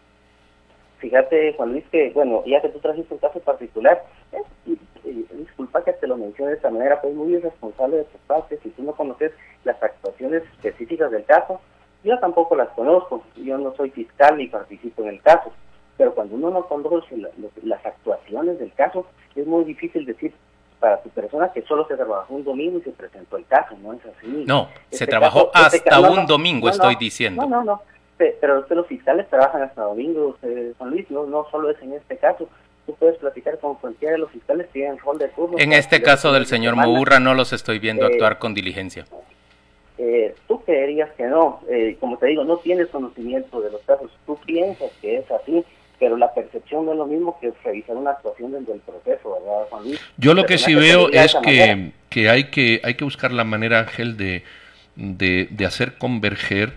[0.98, 4.02] Fíjate, Juan Luis, que, bueno, ya que tú trajiste un caso particular,
[5.04, 8.70] disculpa que te lo mencione de esta manera, pues muy irresponsable de tu parte, si
[8.70, 9.32] tú no conoces
[9.64, 11.60] las actuaciones específicas del caso,
[12.02, 15.52] yo tampoco las conozco, yo no soy fiscal ni participo en el caso
[15.96, 17.16] pero cuando uno no conoce
[17.62, 20.32] las actuaciones del caso, es muy difícil decir
[20.80, 23.92] para tu persona que solo se trabajó un domingo y se presentó el caso, no
[23.92, 24.44] es así.
[24.46, 27.42] No, se este trabajó este hasta un domingo, estoy diciendo.
[27.42, 27.82] No, no, no,
[28.16, 32.16] pero los fiscales trabajan hasta domingo, eh, Juan Luis, no, no solo es en este
[32.16, 32.48] caso,
[32.86, 35.56] tú puedes platicar con cualquiera de los fiscales que tienen rol de turno.
[35.58, 39.04] En este caso del señor Mourra no los estoy viendo eh, actuar con diligencia.
[39.98, 44.10] Eh, tú creerías que no, eh, como te digo, no tienes conocimiento de los casos,
[44.26, 45.64] tú piensas que es así,
[46.02, 49.68] pero la percepción no es lo mismo que revisar una actuación dentro del proceso, ¿verdad,
[49.70, 50.00] Juan Luis?
[50.16, 53.78] Yo lo que sí veo es que, que, hay que hay que buscar la manera,
[53.78, 54.42] Ángel, de,
[54.96, 56.72] de, hacer converger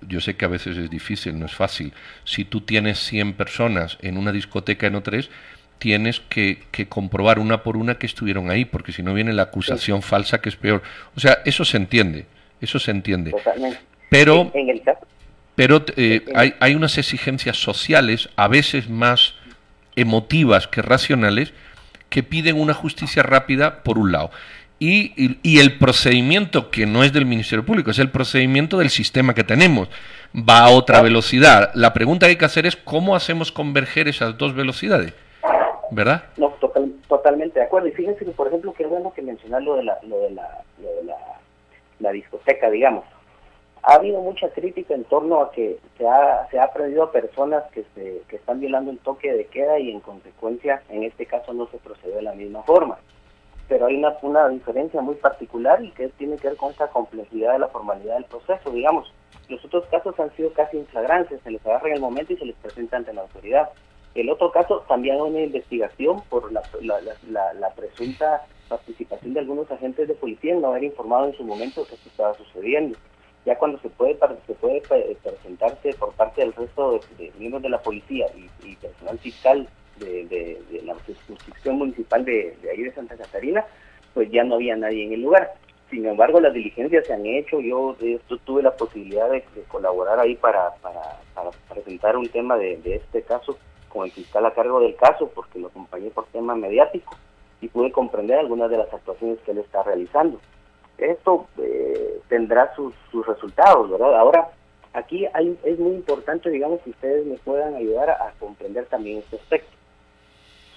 [0.00, 1.92] yo sé que a veces es difícil, no es fácil.
[2.24, 5.28] Si tú tienes 100 personas en una discoteca en O3,
[5.78, 9.42] tienes que, que, comprobar una por una que estuvieron ahí, porque si no viene la
[9.42, 10.82] acusación falsa que es peor.
[11.14, 12.26] O sea, eso se entiende,
[12.60, 13.30] eso se entiende.
[13.30, 13.78] Totalmente.
[14.10, 15.05] Pero, en el caso,
[15.56, 19.34] pero eh, hay, hay unas exigencias sociales, a veces más
[19.96, 21.52] emotivas que racionales,
[22.10, 24.30] que piden una justicia rápida, por un lado.
[24.78, 29.32] Y, y, el procedimiento que no es del Ministerio Público, es el procedimiento del sistema
[29.32, 29.88] que tenemos.
[30.36, 31.70] Va a otra velocidad.
[31.72, 35.14] La pregunta que hay que hacer es cómo hacemos converger esas dos velocidades.
[35.90, 36.24] ¿Verdad?
[36.36, 36.54] No,
[37.08, 37.88] totalmente de acuerdo.
[37.88, 40.62] Y fíjense que, por ejemplo, qué bueno que mencionar lo de la, lo de la,
[40.82, 41.16] lo de la,
[42.00, 43.04] la discoteca, digamos
[43.86, 47.62] ha habido mucha crítica en torno a que se ha, se ha aprendido a personas
[47.70, 51.54] que, se, que están violando el toque de queda y en consecuencia en este caso
[51.54, 52.98] no se procede de la misma forma.
[53.68, 57.52] Pero hay una, una diferencia muy particular y que tiene que ver con esta complejidad
[57.52, 58.72] de la formalidad del proceso.
[58.72, 59.12] Digamos,
[59.48, 62.44] los otros casos han sido casi inflagrantes, se les agarra en el momento y se
[62.46, 63.68] les presenta ante la autoridad.
[64.16, 66.98] El otro caso también hay una investigación por la, la,
[67.30, 71.44] la, la presunta participación de algunos agentes de policía en no haber informado en su
[71.44, 72.98] momento que esto estaba sucediendo
[73.46, 74.82] ya cuando se puede se puede
[75.22, 78.26] presentarse por parte del resto de, miembros de la policía
[78.64, 79.68] y, personal fiscal
[79.98, 83.64] de, la jurisdicción municipal de, ahí de Santa Catarina,
[84.14, 85.54] pues ya no había nadie en el lugar.
[85.90, 87.60] Sin embargo, las diligencias se han hecho.
[87.60, 87.96] Yo,
[88.44, 93.56] tuve la posibilidad de, colaborar ahí para, para, presentar un tema de, este caso
[93.88, 97.14] con el fiscal a cargo del caso, porque lo acompañé por tema mediático
[97.60, 100.40] y pude comprender algunas de las actuaciones que él está realizando
[100.98, 104.16] esto eh, tendrá sus, sus resultados, ¿verdad?
[104.16, 104.48] Ahora,
[104.92, 109.36] aquí hay, es muy importante, digamos, que ustedes me puedan ayudar a, comprender también este
[109.36, 109.70] aspecto.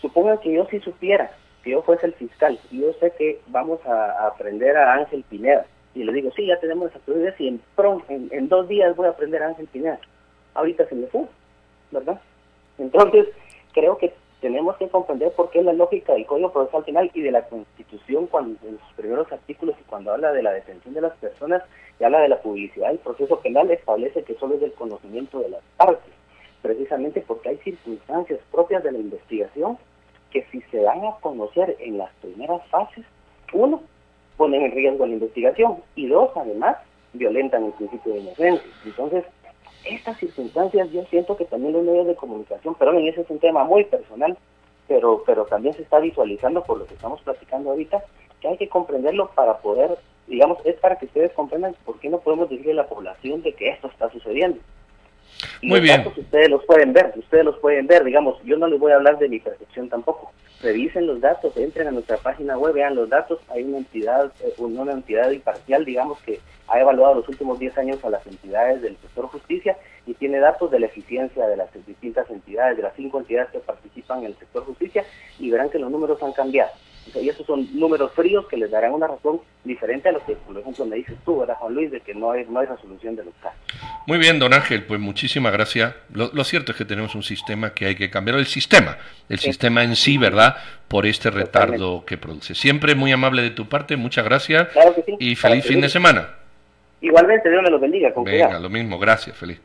[0.01, 1.31] Supongan que yo sí supiera,
[1.63, 5.65] que yo fuese el fiscal, y yo sé que vamos a, aprender a Ángel Pineda,
[5.95, 6.99] y le digo, sí, ya tenemos esa
[7.39, 7.61] y en,
[8.09, 9.99] en, en dos días voy a aprender a Ángel Pineda.
[10.53, 11.25] Ahorita se me fue,
[11.91, 12.19] ¿verdad?
[12.77, 13.27] Entonces,
[13.73, 17.31] creo que tenemos que comprender por qué la lógica del Código Procesal Penal y de
[17.31, 21.15] la Constitución, cuando en sus primeros artículos y cuando habla de la detención de las
[21.17, 21.63] personas
[21.99, 25.49] y habla de la publicidad del proceso penal, establece que solo es del conocimiento de
[25.49, 26.13] las partes,
[26.61, 29.77] precisamente porque hay circunstancias propias de la investigación
[30.31, 33.05] que si se dan a conocer en las primeras fases,
[33.51, 33.81] uno,
[34.37, 36.77] ponen en riesgo la investigación y dos, además,
[37.13, 38.71] violentan el principio de inocencia.
[38.85, 39.25] Entonces,
[39.85, 43.39] estas circunstancias yo siento que también los medios de comunicación, pero en ese es un
[43.39, 44.37] tema muy personal,
[44.87, 48.03] pero, pero también se está visualizando por lo que estamos platicando ahorita,
[48.41, 49.97] que hay que comprenderlo para poder
[50.29, 53.53] digamos, es para que ustedes comprendan por qué no podemos decirle a la población de
[53.53, 54.59] que esto está sucediendo.
[55.61, 55.97] Y Muy los bien.
[55.97, 58.95] datos ustedes los pueden ver, ustedes los pueden ver, digamos, yo no les voy a
[58.95, 60.31] hablar de mi percepción tampoco.
[60.61, 64.53] Revisen los datos, entren a nuestra página web, vean los datos, hay una entidad, eh,
[64.57, 68.97] una entidad imparcial, digamos, que ha evaluado los últimos 10 años a las entidades del
[68.97, 73.19] sector justicia y tiene datos de la eficiencia de las distintas entidades, de las cinco
[73.19, 75.05] entidades que participan en el sector justicia,
[75.39, 76.71] y verán que los números han cambiado.
[77.21, 80.57] Y esos son números fríos que les darán una razón diferente a lo que, por
[80.57, 83.25] ejemplo, me dices tú, ¿verdad, Juan Luis, de que no hay, no hay resolución de
[83.25, 83.59] los casos.
[84.05, 85.95] Muy bien, don Ángel, pues muchísimas gracias.
[86.13, 88.97] Lo, lo cierto es que tenemos un sistema que hay que cambiar, el sistema,
[89.27, 90.55] el sistema en sí, ¿verdad?
[90.87, 92.53] Por este retardo que produce.
[92.53, 95.15] Siempre muy amable de tu parte, muchas gracias Claro que sí.
[95.19, 96.29] y feliz fin de semana.
[97.01, 98.13] Igualmente, Dios me los bendiga.
[98.13, 98.63] Con Venga, cuidado.
[98.63, 99.59] lo mismo, gracias, feliz.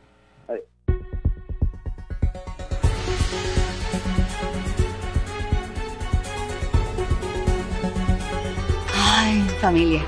[9.55, 10.01] Familia.